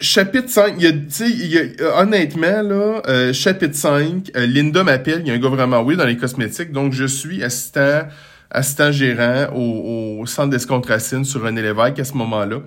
chapitre 0.00 0.48
5, 0.48 0.74
il 0.78 0.82
y 0.82 1.58
a, 1.58 1.62
y 1.64 1.80
a- 1.82 2.00
honnêtement, 2.00 2.62
là, 2.62 3.02
euh, 3.06 3.32
chapitre 3.32 3.74
5, 3.76 4.30
euh, 4.36 4.46
Linda 4.46 4.82
m'appelle, 4.82 5.20
il 5.24 5.28
y 5.28 5.30
a 5.30 5.34
un 5.34 5.38
gars 5.38 5.48
vraiment 5.50 5.80
oui 5.82 5.96
dans 5.96 6.06
les 6.06 6.16
cosmétiques, 6.16 6.72
donc 6.72 6.92
je 6.92 7.04
suis 7.04 7.42
assistant, 7.44 8.02
assistant 8.50 8.90
gérant 8.92 9.52
au, 9.54 10.20
au 10.20 10.26
centre 10.26 10.50
d'Escontracine 10.50 11.24
sur 11.24 11.42
René 11.42 11.62
Lévesque 11.62 11.98
à 12.00 12.04
ce 12.04 12.14
moment-là. 12.14 12.60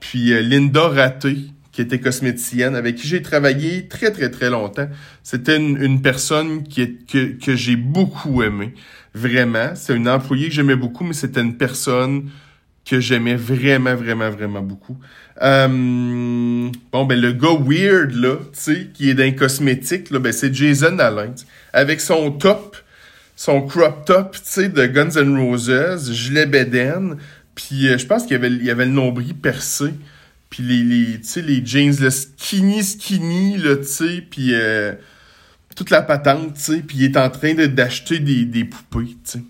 Puis 0.00 0.32
euh, 0.32 0.40
Linda 0.40 0.88
Raté, 0.88 1.36
qui 1.80 1.86
était 1.86 2.00
cosméticienne, 2.00 2.74
avec 2.74 2.96
qui 2.96 3.08
j'ai 3.08 3.22
travaillé 3.22 3.88
très, 3.88 4.10
très, 4.10 4.30
très 4.30 4.50
longtemps. 4.50 4.88
C'était 5.22 5.56
une, 5.56 6.02
personne 6.02 6.64
que, 6.68 7.32
que 7.32 7.56
j'ai 7.56 7.76
beaucoup 7.76 8.42
aimé. 8.42 8.74
Vraiment. 9.14 9.72
C'est 9.74 9.96
une 9.96 10.08
employée 10.08 10.48
que 10.48 10.54
j'aimais 10.54 10.76
beaucoup, 10.76 11.04
mais 11.04 11.14
c'était 11.14 11.40
une 11.40 11.56
personne 11.56 12.28
que 12.84 13.00
j'aimais 13.00 13.34
vraiment, 13.34 13.94
vraiment, 13.94 14.30
vraiment 14.30 14.60
beaucoup. 14.60 14.98
Euh, 15.42 15.68
bon, 16.92 17.04
ben, 17.04 17.18
le 17.18 17.32
gars 17.32 17.56
weird, 17.58 18.12
là, 18.12 18.36
tu 18.36 18.60
sais, 18.60 18.88
qui 18.92 19.10
est 19.10 19.14
dans 19.14 19.22
les 19.22 19.34
cosmétiques, 19.34 20.10
là, 20.10 20.18
ben, 20.18 20.32
c'est 20.32 20.54
Jason 20.54 20.98
Allen. 20.98 21.34
Avec 21.72 22.00
son 22.00 22.32
top, 22.32 22.76
son 23.36 23.62
crop 23.62 24.04
top, 24.04 24.32
tu 24.32 24.40
sais, 24.44 24.68
de 24.68 24.86
Guns 24.86 25.16
N' 25.16 25.38
Roses, 25.38 26.12
gilet 26.12 26.46
bédaine, 26.46 27.16
puis 27.54 27.88
euh, 27.88 27.96
je 27.96 28.06
pense 28.06 28.22
qu'il 28.22 28.32
y 28.32 28.36
avait, 28.36 28.50
il 28.50 28.64
y 28.64 28.70
avait 28.70 28.86
le 28.86 28.92
nombril 28.92 29.34
percé, 29.34 29.94
puis 30.50 30.62
les, 30.62 30.82
les, 30.82 31.42
les 31.42 31.66
jeans, 31.66 31.94
le 32.00 32.10
skinny, 32.10 32.82
skinny, 32.82 33.56
là, 33.56 33.76
tu 33.76 33.84
sais, 33.84 34.20
puis 34.28 34.52
euh, 34.52 34.92
toute 35.76 35.90
la 35.90 36.02
patente, 36.02 36.54
tu 36.54 36.60
sais, 36.60 36.80
puis 36.80 36.98
il 36.98 37.04
est 37.04 37.16
en 37.16 37.30
train 37.30 37.54
d'acheter 37.54 38.18
des, 38.18 38.44
des 38.44 38.64
poupées, 38.64 39.16
tu 39.24 39.38
sais, 39.38 39.42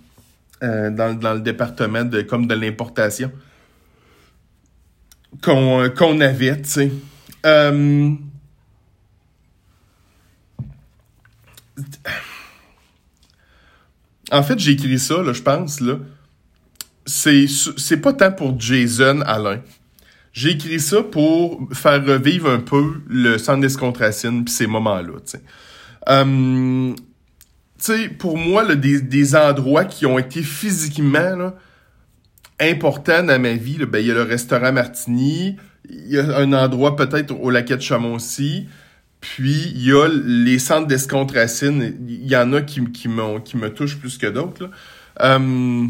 euh, 0.63 0.91
dans, 0.91 1.19
dans 1.19 1.35
le 1.35 1.41
département 1.41 2.05
de, 2.05 2.23
comme 2.23 2.47
de 2.47 2.55
l'importation 2.55 3.33
qu'on 5.43 5.81
euh, 5.81 5.89
qu'on 5.89 6.21
avait, 6.21 6.61
tu 6.61 6.69
sais. 6.69 6.93
Euh, 7.47 8.15
En 14.31 14.43
fait, 14.43 14.59
j'ai 14.59 14.73
écrit 14.73 14.99
ça, 14.99 15.23
là, 15.23 15.33
je 15.33 15.43
pense, 15.43 15.81
là. 15.81 15.99
C'est 17.05 18.01
pas 18.01 18.13
tant 18.13 18.31
pour 18.31 18.59
Jason 18.61 19.23
Alain. 19.23 19.61
J'ai 20.33 20.51
écrit 20.51 20.81
ça 20.81 21.03
pour 21.03 21.69
faire 21.73 22.05
revivre 22.05 22.51
un 22.51 22.61
peu 22.61 23.01
le 23.09 23.37
centre 23.39 23.61
d'escontracine 23.61 24.45
puis 24.45 24.55
ces 24.55 24.67
moments-là. 24.67 25.15
Euh, 26.09 26.95
tu 26.95 27.03
sais, 27.79 28.09
pour 28.09 28.39
moi, 28.39 28.63
là, 28.63 28.77
des, 28.77 29.01
des 29.01 29.35
endroits 29.35 29.85
qui 29.85 30.07
ont 30.07 30.19
été 30.19 30.43
physiquement 30.43 31.37
là, 31.37 31.55
importants 32.61 33.23
dans 33.25 33.41
ma 33.41 33.55
vie, 33.55 33.79
ben, 33.87 33.99
il 33.99 34.07
y 34.07 34.11
a 34.11 34.15
le 34.15 34.23
restaurant 34.23 34.73
Martini, 34.73 35.57
il 35.89 36.13
y 36.13 36.19
a 36.19 36.37
un 36.39 36.53
endroit 36.53 36.95
peut-être 36.95 37.33
au 37.33 37.51
de 37.51 37.81
Chamoncy, 37.81 38.69
puis 39.21 39.73
il 39.75 39.85
y 39.85 39.93
a 39.93 40.09
les 40.09 40.59
centres 40.59 40.87
d'escontracine. 40.87 41.97
Il 42.09 42.27
y 42.27 42.37
en 42.37 42.53
a 42.53 42.63
qui, 42.63 42.85
qui, 42.93 43.09
qui 43.45 43.57
me 43.57 43.69
touchent 43.71 43.99
plus 43.99 44.17
que 44.17 44.27
d'autres. 44.27 44.65
là. 44.65 44.71
Euh, 45.23 45.87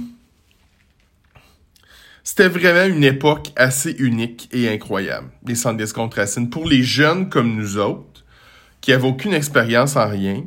c'était 2.22 2.48
vraiment 2.48 2.84
une 2.84 3.04
époque 3.04 3.48
assez 3.56 3.92
unique 3.98 4.48
et 4.52 4.68
incroyable, 4.68 5.28
les 5.46 5.54
centres 5.54 5.78
d'escontracine. 5.78 6.50
Pour 6.50 6.68
les 6.68 6.82
jeunes 6.82 7.28
comme 7.28 7.54
nous 7.54 7.78
autres, 7.78 8.24
qui 8.80 8.92
avaient 8.92 9.08
aucune 9.08 9.34
expérience 9.34 9.96
en 9.96 10.08
rien, 10.08 10.44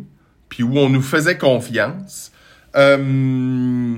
puis 0.50 0.64
où 0.64 0.78
on 0.78 0.90
nous 0.90 1.02
faisait 1.02 1.38
confiance, 1.38 2.32
euh, 2.76 3.96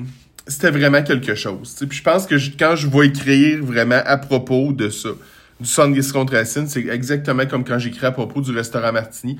c'était 0.48 0.72
vraiment 0.72 1.04
quelque 1.04 1.36
chose. 1.36 1.76
Puis 1.88 1.98
je 1.98 2.04
pense 2.04 2.26
que 2.26 2.36
quand 2.58 2.76
je 2.76 2.88
vais 2.88 3.08
écrire 3.08 3.64
vraiment 3.64 4.02
à 4.06 4.18
propos 4.18 4.72
de 4.72 4.90
ça, 4.90 5.10
du 5.60 5.68
centre 5.68 5.96
d'escontracine, 5.96 6.68
c'est 6.68 6.86
exactement 6.88 7.46
comme 7.46 7.64
quand 7.64 7.80
j'écris 7.80 8.06
à 8.06 8.12
propos 8.12 8.42
du 8.42 8.52
restaurant 8.52 8.92
Martini. 8.92 9.38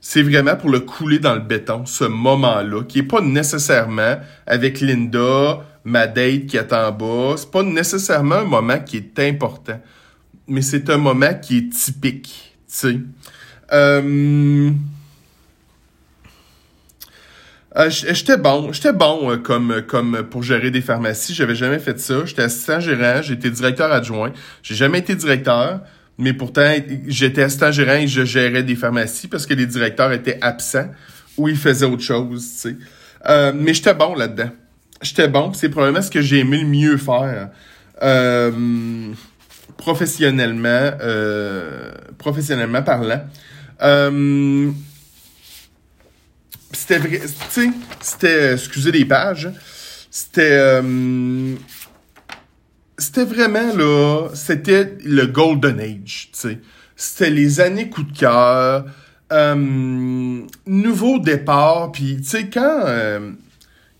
C'est 0.00 0.22
vraiment 0.22 0.56
pour 0.56 0.70
le 0.70 0.80
couler 0.80 1.18
dans 1.18 1.34
le 1.34 1.40
béton, 1.40 1.84
ce 1.84 2.04
moment-là, 2.04 2.84
qui 2.84 3.00
est 3.00 3.04
pas 3.04 3.20
nécessairement 3.20 4.16
avec 4.46 4.80
Linda, 4.80 5.60
ma 5.84 6.06
date 6.06 6.46
qui 6.46 6.56
est 6.56 6.72
en 6.72 6.92
bas. 6.92 7.34
C'est 7.36 7.50
pas 7.50 7.62
nécessairement 7.62 8.36
un 8.36 8.44
moment 8.44 8.78
qui 8.78 8.96
est 8.98 9.18
important, 9.20 9.80
mais 10.46 10.62
c'est 10.62 10.88
un 10.90 10.98
moment 10.98 11.34
qui 11.34 11.58
est 11.58 11.70
typique, 11.72 12.54
tu 12.66 12.74
sais. 12.74 12.98
Euh... 13.72 14.70
J- 17.88 18.06
j'étais 18.10 18.36
bon, 18.36 18.72
j'étais 18.72 18.92
bon 18.92 19.30
euh, 19.30 19.36
comme 19.36 19.82
comme 19.86 20.24
pour 20.28 20.42
gérer 20.42 20.72
des 20.72 20.80
pharmacies, 20.80 21.34
j'avais 21.34 21.54
jamais 21.54 21.78
fait 21.78 22.00
ça. 22.00 22.24
J'étais 22.24 22.42
assistant 22.42 22.80
gérant, 22.80 23.22
j'étais 23.22 23.48
directeur 23.48 23.92
adjoint. 23.92 24.32
J'ai 24.60 24.74
jamais 24.74 24.98
été 24.98 25.14
directeur, 25.14 25.80
mais 26.18 26.32
pourtant 26.32 26.74
j'étais 27.06 27.44
assistant 27.44 27.70
gérant 27.70 27.94
et 27.94 28.08
je 28.08 28.24
gérais 28.24 28.64
des 28.64 28.74
pharmacies 28.74 29.28
parce 29.28 29.46
que 29.46 29.54
les 29.54 29.66
directeurs 29.66 30.10
étaient 30.10 30.38
absents 30.40 30.90
ou 31.36 31.46
ils 31.46 31.56
faisaient 31.56 31.86
autre 31.86 32.02
chose, 32.02 32.44
tu 32.44 32.70
sais. 32.70 32.76
Euh, 33.28 33.52
mais 33.54 33.72
j'étais 33.72 33.94
bon 33.94 34.16
là-dedans. 34.16 34.50
J'étais 35.02 35.28
bon, 35.28 35.52
c'est 35.52 35.68
probablement 35.68 36.02
ce 36.02 36.10
que 36.10 36.20
j'ai 36.20 36.40
aimé 36.40 36.58
le 36.58 36.66
mieux 36.66 36.96
faire. 36.96 37.50
Euh, 38.02 39.12
professionnellement 39.76 40.90
euh, 41.00 41.92
professionnellement 42.18 42.82
parlant. 42.82 43.22
Euh, 43.82 44.70
c'était 46.72 46.98
vrai, 46.98 47.20
tu 47.20 47.62
sais, 47.62 47.70
c'était, 48.00 48.52
excusez 48.52 48.92
les 48.92 49.04
pages, 49.04 49.50
c'était, 50.10 50.52
euh, 50.52 51.54
c'était 52.96 53.24
vraiment 53.24 53.74
là, 53.74 54.28
c'était 54.34 54.96
le 55.04 55.26
golden 55.26 55.80
age, 55.80 56.30
tu 56.32 56.38
sais. 56.38 56.58
C'était 56.94 57.30
les 57.30 57.60
années 57.60 57.88
coup 57.88 58.02
de 58.02 58.16
cœur, 58.16 58.84
euh, 59.32 60.42
nouveau 60.66 61.18
départ, 61.18 61.90
puis 61.92 62.18
tu 62.18 62.24
sais 62.24 62.50
quand 62.50 62.82
euh, 62.86 63.32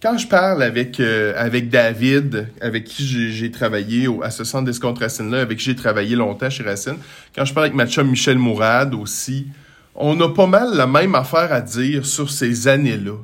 quand 0.01 0.17
je 0.17 0.27
parle 0.27 0.63
avec 0.63 0.99
euh, 1.01 1.35
avec 1.37 1.69
David, 1.69 2.49
avec 2.61 2.85
qui 2.85 3.05
j'ai, 3.05 3.51
travaillé 3.51 4.09
au, 4.09 4.23
à 4.23 4.31
ce 4.31 4.45
centre 4.45 4.65
d'escompte 4.65 4.99
Racine-là, 4.99 5.41
avec 5.41 5.59
qui 5.59 5.65
j'ai 5.65 5.77
travaillé 5.77 6.17
longtemps 6.17 6.51
chez 6.51 6.63
Racine, 6.63 6.97
quand 7.35 7.45
je 7.45 7.53
parle 7.53 7.67
avec 7.67 7.77
ma 7.77 7.87
chum 7.87 8.09
Michel 8.09 8.39
Mourad 8.39 8.95
aussi, 8.95 9.47
on 9.95 10.19
a 10.21 10.29
pas 10.29 10.47
mal 10.47 10.75
la 10.75 10.87
même 10.87 11.15
affaire 11.15 11.53
à 11.53 11.61
dire 11.61 12.07
sur 12.07 12.31
ces 12.31 12.69
années-là. 12.69 13.17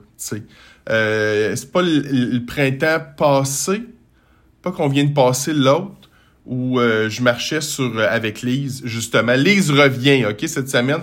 Euh, 0.88 1.56
c'est 1.56 1.72
pas 1.72 1.82
le, 1.82 2.00
le 2.00 2.44
printemps 2.44 3.00
passé, 3.16 3.82
pas 4.62 4.72
qu'on 4.72 4.88
vient 4.88 5.04
de 5.04 5.14
passer 5.14 5.52
l'autre, 5.52 6.06
où 6.46 6.78
euh, 6.78 7.08
je 7.10 7.22
marchais 7.22 7.60
sur 7.60 7.98
euh, 7.98 8.06
avec 8.08 8.42
Lise, 8.42 8.82
justement. 8.84 9.34
Lise 9.34 9.70
revient, 9.70 10.26
OK, 10.26 10.44
cette 10.46 10.68
semaine. 10.68 11.02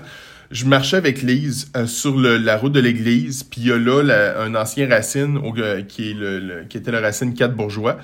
Je 0.54 0.66
marchais 0.66 0.98
avec 0.98 1.22
Lise 1.24 1.72
euh, 1.76 1.88
sur 1.88 2.16
le- 2.16 2.38
la 2.38 2.58
route 2.58 2.74
de 2.74 2.80
l'église, 2.80 3.42
puis 3.44 3.62
il 3.62 3.68
y 3.68 3.72
a 3.72 3.78
là 3.78 4.04
la- 4.04 4.42
un 4.42 4.54
ancien 4.54 4.88
racine 4.88 5.38
au- 5.38 5.58
euh, 5.58 5.82
qui, 5.82 6.12
est 6.12 6.14
le, 6.14 6.40
le- 6.40 6.64
qui 6.66 6.78
était 6.78 6.92
le 6.92 7.00
racine 7.00 7.34
4 7.34 7.56
bourgeois, 7.56 7.98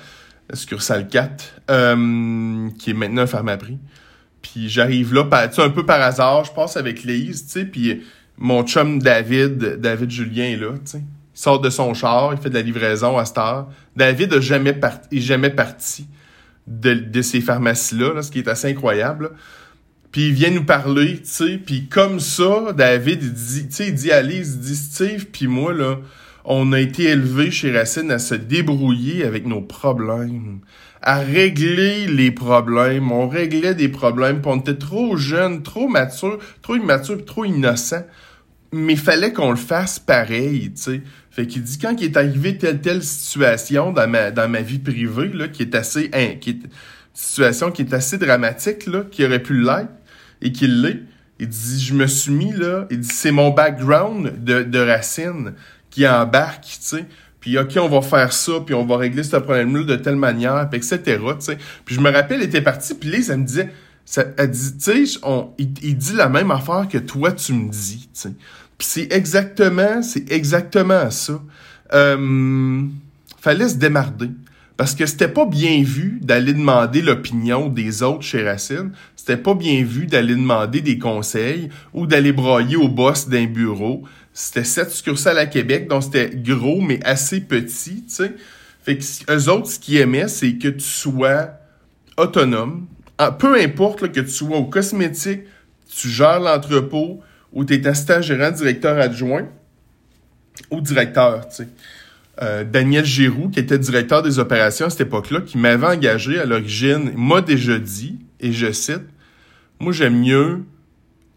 succursale 0.52 1.06
4, 1.06 1.54
euh, 1.70 2.68
qui 2.78 2.90
est 2.90 2.94
maintenant 2.94 3.22
un 3.22 3.26
pharmaprix. 3.26 3.78
Puis 4.42 4.68
j'arrive 4.68 5.14
là, 5.14 5.24
tu 5.48 5.54
sais, 5.54 5.62
un 5.62 5.70
peu 5.70 5.86
par 5.86 6.00
hasard, 6.02 6.44
je 6.44 6.50
passe 6.52 6.76
avec 6.76 7.04
Lise, 7.04 7.46
tu 7.46 7.52
sais, 7.52 7.64
puis 7.64 8.02
mon 8.36 8.64
chum 8.64 9.00
David, 9.00 9.76
David 9.80 10.10
Julien 10.10 10.44
est 10.46 10.56
là, 10.56 10.72
tu 10.72 10.80
sais. 10.92 10.98
Il 11.36 11.38
sort 11.40 11.60
de 11.60 11.70
son 11.70 11.94
char, 11.94 12.32
il 12.34 12.40
fait 12.40 12.50
de 12.50 12.54
la 12.54 12.62
livraison 12.62 13.16
à 13.16 13.24
cette 13.26 13.38
heure. 13.38 13.68
David 13.96 14.34
a 14.34 14.40
jamais 14.40 14.72
parti, 14.72 15.18
est 15.18 15.20
jamais 15.20 15.50
parti 15.50 16.06
de, 16.66 16.94
de 16.94 17.22
ces 17.22 17.40
pharmacies-là, 17.40 18.12
là, 18.14 18.22
ce 18.22 18.30
qui 18.32 18.40
est 18.40 18.48
assez 18.48 18.68
incroyable. 18.68 19.24
là. 19.24 19.30
Puis 20.12 20.28
il 20.28 20.32
vient 20.32 20.50
nous 20.50 20.64
parler, 20.64 21.18
tu 21.18 21.20
sais, 21.24 21.58
puis 21.64 21.86
comme 21.86 22.18
ça, 22.18 22.72
David, 22.76 23.22
il 23.22 23.32
dit, 23.32 23.68
tu 23.68 23.74
sais, 23.74 23.88
il 23.88 23.94
dit 23.94 24.10
à 24.10 24.22
Lise, 24.22 24.54
il 24.56 24.60
dit 24.60 24.76
Steve, 24.76 25.26
puis 25.26 25.46
moi, 25.46 25.72
là, 25.72 25.98
on 26.44 26.72
a 26.72 26.80
été 26.80 27.04
élevés 27.04 27.52
chez 27.52 27.70
Racine 27.70 28.10
à 28.10 28.18
se 28.18 28.34
débrouiller 28.34 29.24
avec 29.24 29.46
nos 29.46 29.60
problèmes, 29.60 30.60
à 31.00 31.20
régler 31.20 32.08
les 32.08 32.32
problèmes. 32.32 33.12
On 33.12 33.28
réglait 33.28 33.74
des 33.74 33.88
problèmes, 33.88 34.40
puis 34.40 34.50
on 34.50 34.58
était 34.58 34.74
trop 34.74 35.16
jeunes, 35.16 35.62
trop 35.62 35.86
matures, 35.86 36.38
trop 36.60 36.74
immatures, 36.74 37.16
puis 37.16 37.26
trop 37.26 37.44
innocents. 37.44 38.06
Mais 38.72 38.96
fallait 38.96 39.32
qu'on 39.32 39.50
le 39.50 39.56
fasse 39.56 40.00
pareil, 40.00 40.72
tu 40.74 40.82
sais. 40.82 41.02
Fait 41.30 41.46
qu'il 41.46 41.62
dit 41.62 41.78
quand 41.78 41.94
il 42.00 42.06
est 42.06 42.16
arrivé 42.16 42.58
telle 42.58 42.80
telle 42.80 43.02
situation 43.04 43.92
dans 43.92 44.08
ma 44.08 44.32
dans 44.32 44.48
ma 44.48 44.62
vie 44.62 44.80
privée 44.80 45.30
là, 45.32 45.46
qui 45.46 45.62
est 45.62 45.74
assez 45.76 46.10
hein, 46.12 46.34
qui 46.40 46.50
est 46.50 46.60
situation 47.14 47.70
qui 47.70 47.82
est 47.82 47.94
assez 47.94 48.18
dramatique 48.18 48.86
là, 48.86 49.04
qui 49.08 49.24
aurait 49.24 49.42
pu 49.42 49.60
l'être 49.60 49.90
et 50.42 50.52
qui 50.52 50.66
l'est. 50.66 51.02
Il 51.38 51.48
dit 51.48 51.82
je 51.82 51.94
me 51.94 52.06
suis 52.06 52.32
mis 52.32 52.52
là, 52.52 52.86
il 52.90 53.00
dit 53.00 53.08
c'est 53.08 53.32
mon 53.32 53.50
background 53.50 54.44
de 54.44 54.62
de 54.62 54.78
racine 54.78 55.54
qui 55.90 56.06
embarque, 56.06 56.64
tu 56.64 56.78
sais. 56.80 57.06
Puis 57.40 57.58
OK, 57.58 57.72
on 57.76 57.88
va 57.88 58.02
faire 58.02 58.32
ça, 58.32 58.52
puis 58.64 58.74
on 58.74 58.84
va 58.84 58.98
régler 58.98 59.22
ce 59.22 59.36
problème-là 59.36 59.84
de 59.84 59.96
telle 59.96 60.16
manière, 60.16 60.68
puis 60.68 60.78
etc. 60.78 61.00
Tu 61.06 61.34
sais. 61.38 61.58
Puis 61.84 61.94
je 61.94 62.00
me 62.00 62.10
rappelle, 62.10 62.40
elle 62.40 62.48
était 62.48 62.60
partie, 62.60 62.94
puis 62.94 63.10
Lise, 63.10 63.30
elle 63.30 63.38
me 63.38 63.46
disait, 63.46 63.72
ça, 64.04 64.24
elle 64.36 64.50
dit, 64.50 64.76
tu 64.76 65.06
sais, 65.06 65.20
il, 65.58 65.72
il 65.82 65.96
dit 65.96 66.12
la 66.14 66.28
même 66.28 66.50
affaire 66.50 66.86
que 66.88 66.98
toi 66.98 67.32
tu 67.32 67.54
me 67.54 67.70
dis, 67.70 68.08
tu 68.12 68.20
sais. 68.20 68.32
Puis 68.76 68.88
c'est 68.90 69.12
exactement, 69.12 70.02
c'est 70.02 70.30
exactement 70.32 71.10
ça. 71.10 71.40
Euh, 71.92 72.82
fallait 73.38 73.68
se 73.68 73.76
démarder. 73.76 74.30
Parce 74.80 74.94
que 74.94 75.04
c'était 75.04 75.28
pas 75.28 75.44
bien 75.44 75.82
vu 75.82 76.20
d'aller 76.22 76.54
demander 76.54 77.02
l'opinion 77.02 77.68
des 77.68 78.02
autres 78.02 78.22
chez 78.22 78.42
Racine. 78.42 78.92
C'était 79.14 79.36
pas 79.36 79.52
bien 79.52 79.84
vu 79.84 80.06
d'aller 80.06 80.34
demander 80.34 80.80
des 80.80 80.98
conseils 80.98 81.68
ou 81.92 82.06
d'aller 82.06 82.32
broyer 82.32 82.76
au 82.76 82.88
boss 82.88 83.28
d'un 83.28 83.44
bureau. 83.44 84.04
C'était 84.32 84.64
sept 84.64 84.88
succursales 84.88 85.36
à 85.36 85.44
Québec, 85.44 85.86
donc 85.86 86.04
c'était 86.04 86.30
gros, 86.34 86.80
mais 86.80 86.98
assez 87.04 87.42
petit, 87.42 88.04
tu 88.04 88.14
sais. 88.14 88.32
Fait 88.82 88.96
que 88.96 89.04
eux 89.30 89.50
autres, 89.50 89.70
ce 89.70 89.78
qu'ils 89.78 89.98
aimaient, 89.98 90.28
c'est 90.28 90.54
que 90.54 90.68
tu 90.68 90.80
sois 90.80 91.50
autonome. 92.16 92.86
Ah, 93.18 93.32
peu 93.32 93.60
importe 93.60 94.10
que 94.10 94.20
tu 94.20 94.30
sois 94.30 94.56
au 94.56 94.64
cosmétique, 94.64 95.42
tu 95.94 96.08
gères 96.08 96.40
l'entrepôt 96.40 97.20
ou 97.52 97.66
tu 97.66 97.74
es 97.74 97.86
assistant 97.86 98.22
gérant, 98.22 98.50
directeur 98.50 98.98
adjoint 98.98 99.46
ou 100.70 100.80
directeur, 100.80 101.46
tu 101.50 101.56
sais. 101.56 101.68
Euh, 102.42 102.64
Daniel 102.64 103.04
Giroux, 103.04 103.50
qui 103.50 103.60
était 103.60 103.78
directeur 103.78 104.22
des 104.22 104.38
opérations 104.38 104.86
à 104.86 104.90
cette 104.90 105.02
époque-là, 105.02 105.42
qui 105.42 105.58
m'avait 105.58 105.86
engagé 105.86 106.38
à 106.38 106.46
l'origine, 106.46 107.12
m'a 107.14 107.42
déjà 107.42 107.78
dit, 107.78 108.18
et 108.40 108.52
je 108.52 108.72
cite, 108.72 109.02
moi 109.78 109.92
j'aime 109.92 110.20
mieux, 110.20 110.64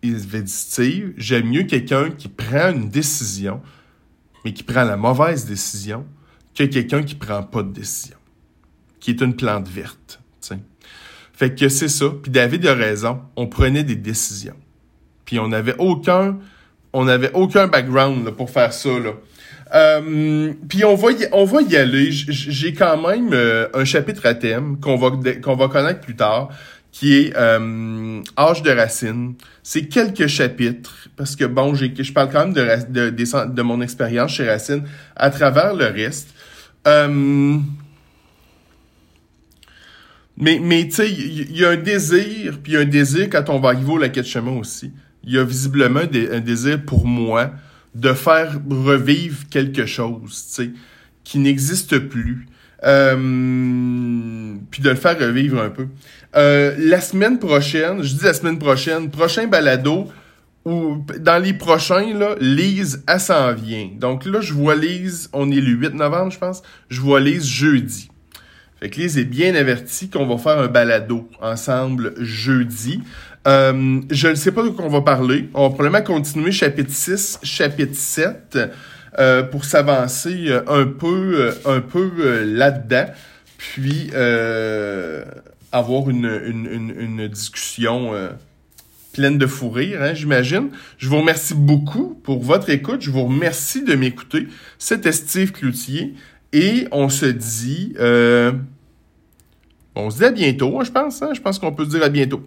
il 0.02 0.16
avait 0.16 0.44
dit 0.44 0.52
Steve, 0.52 1.14
j'aime 1.18 1.50
mieux 1.50 1.64
quelqu'un 1.64 2.10
qui 2.10 2.30
prend 2.30 2.72
une 2.72 2.90
décision, 2.90 3.62
mais 4.46 4.54
qui 4.54 4.64
prend 4.64 4.84
la 4.84 4.96
mauvaise 4.96 5.46
décision, 5.46 6.06
que 6.56 6.64
quelqu'un 6.64 7.04
qui 7.04 7.16
prend 7.16 7.44
pas 7.44 7.64
de 7.64 7.74
décision, 7.74 8.18
qui 9.00 9.12
est 9.12 9.22
une 9.22 9.36
plante 9.36 9.68
verte. 9.68 10.20
Fait 11.34 11.56
que 11.56 11.68
c'est 11.68 11.88
ça. 11.88 12.06
Puis 12.22 12.32
David 12.32 12.66
a 12.68 12.76
raison. 12.76 13.20
On 13.36 13.48
prenait 13.48 13.84
des 13.84 13.96
décisions. 13.96 14.56
Puis 15.26 15.40
on 15.40 15.48
n'avait 15.48 15.76
aucun, 15.80 16.38
aucun 16.94 17.68
background 17.68 18.30
pour 18.32 18.50
faire 18.50 18.72
ça. 18.72 19.00
Là. 19.00 19.14
Euh, 19.74 20.54
puis 20.70 20.86
on 20.86 20.96
va 20.96 21.12
y, 21.12 21.28
on 21.32 21.46
va 21.46 21.62
y 21.62 21.76
aller. 21.76 22.12
J'ai 22.12 22.74
quand 22.74 22.98
même 23.10 23.32
euh, 23.34 23.68
un 23.74 23.86
chapitre 23.86 24.26
à 24.26 24.36
thème 24.36 24.80
qu'on 24.80 24.98
va 24.98 25.12
qu'on 25.42 25.56
va 25.56 25.68
connaître 25.68 26.02
plus 26.02 26.16
tard, 26.16 26.50
qui 26.92 27.16
est 27.16 27.34
euh, 27.36 28.22
Âge 28.38 28.62
de 28.62 28.72
racine. 28.72 29.34
C'est 29.64 29.88
quelques 29.88 30.28
chapitres 30.28 31.10
parce 31.18 31.36
que 31.36 31.46
bon, 31.46 31.74
j'ai 31.74 31.92
je 31.98 32.14
parle 32.14 32.30
quand 32.32 32.46
même 32.46 32.54
de 32.54 33.10
de, 33.10 33.46
de, 33.46 33.62
mon 33.64 33.82
expérience 33.82 34.34
chez 34.34 34.48
Racine 34.48 34.84
à 35.16 35.32
travers 35.32 35.74
le 35.74 35.86
reste. 35.86 36.30
Euh, 36.88 37.58
mais 40.38 40.60
mais 40.62 40.86
tu 40.86 40.92
sais, 40.92 41.12
il 41.12 41.58
y, 41.58 41.66
a 41.66 41.70
un 41.70 41.78
désir, 41.78 42.60
puis 42.64 42.78
un 42.78 42.86
désir 42.86 43.30
quand 43.30 43.50
on 43.50 43.60
va 43.60 43.70
arriver 43.70 43.92
au 43.92 43.98
laquette 43.98 44.28
chemin 44.28 44.52
aussi. 44.52 44.92
Il 45.24 45.34
y 45.34 45.40
a 45.40 45.44
visiblement 45.44 46.02
un 46.02 46.40
désir 46.42 46.84
pour 46.84 47.08
moi 47.08 47.52
de 47.96 48.14
faire 48.14 48.60
revivre 48.70 49.48
quelque 49.50 49.86
chose, 49.86 50.46
tu 50.48 50.64
sais, 50.64 50.70
qui 51.24 51.40
n'existe 51.40 52.00
plus. 52.00 52.48
Euh, 52.84 53.16
puis 54.72 54.82
de 54.82 54.90
le 54.90 54.96
faire 54.96 55.18
revivre 55.18 55.62
un 55.62 55.70
peu. 55.70 55.88
Euh, 56.36 56.76
la 56.78 57.00
semaine 57.00 57.40
prochaine, 57.40 58.04
je 58.04 58.16
dis 58.16 58.26
la 58.26 58.34
semaine 58.34 58.60
prochaine, 58.60 59.10
prochain 59.10 59.48
balado, 59.48 60.12
ou 60.66 61.06
dans 61.20 61.42
les 61.42 61.54
prochains, 61.54 62.14
là, 62.14 62.36
Lise, 62.40 63.04
elle 63.08 63.20
s'en 63.20 63.54
vient. 63.54 63.90
Donc 63.98 64.26
là, 64.26 64.42
je 64.42 64.54
vois 64.54 64.76
Lise, 64.76 65.30
on 65.34 65.52
est 65.52 65.62
le 65.62 65.72
8 65.72 65.94
novembre, 65.94 66.32
je 66.32 66.40
pense, 66.40 66.62
je 66.90 67.00
vois 67.00 67.20
Lise 67.20 67.46
jeudi. 67.46 68.10
Fait 68.80 68.90
que 68.90 69.00
Lise 69.00 69.18
est 69.18 69.26
bien 69.26 69.56
avertie 69.56 70.10
qu'on 70.10 70.26
va 70.26 70.38
faire 70.38 70.60
un 70.60 70.68
balado 70.68 71.30
ensemble 71.42 72.14
jeudi. 72.22 73.02
Euh, 73.48 74.02
je 74.10 74.30
ne 74.30 74.36
sais 74.36 74.52
pas 74.52 74.64
de 74.64 74.70
quoi 74.70 74.86
on 74.86 74.90
va 74.90 75.02
parler. 75.02 75.50
On 75.54 75.68
va 75.68 75.76
probablement 75.76 76.04
continuer 76.04 76.52
chapitre 76.52 76.92
6, 76.92 77.40
chapitre 77.44 77.96
7 77.96 78.58
euh, 79.20 79.44
pour 79.44 79.66
s'avancer 79.66 80.46
euh, 80.48 80.62
un 80.68 80.86
peu, 80.86 81.54
un 81.66 81.82
peu 81.82 82.44
là-dedans. 82.44 83.06
Puis 83.58 84.12
avoir 85.72 86.10
une, 86.10 86.26
une, 86.46 86.94
une, 87.00 87.28
discussion 87.28 88.12
pleine 89.14 89.38
de 89.38 89.48
fou 89.48 89.70
rire, 89.70 90.02
hein, 90.02 90.14
j'imagine. 90.14 90.70
Je 90.98 91.08
vous 91.08 91.18
remercie 91.18 91.54
beaucoup 91.56 92.20
pour 92.24 92.44
votre 92.44 92.70
écoute. 92.70 93.02
Je 93.02 93.10
vous 93.10 93.24
remercie 93.24 93.84
de 93.84 93.96
m'écouter. 93.96 94.48
C'était 94.78 95.12
Steve 95.12 95.52
Cloutier. 95.52 96.14
Et 96.52 96.88
on 96.92 97.10
se 97.10 97.26
dit... 97.26 97.96
on 99.96 100.10
se 100.10 100.18
dit 100.18 100.26
à 100.26 100.32
bientôt, 100.32 100.80
hein, 100.80 100.84
je 100.84 100.92
pense. 100.92 101.22
Hein? 101.22 101.32
Je 101.34 101.42
pense 101.42 101.58
qu'on 101.58 101.72
peut 101.74 101.86
se 101.86 101.92
dire 101.92 102.04
à 102.04 102.10
bientôt. 102.10 102.46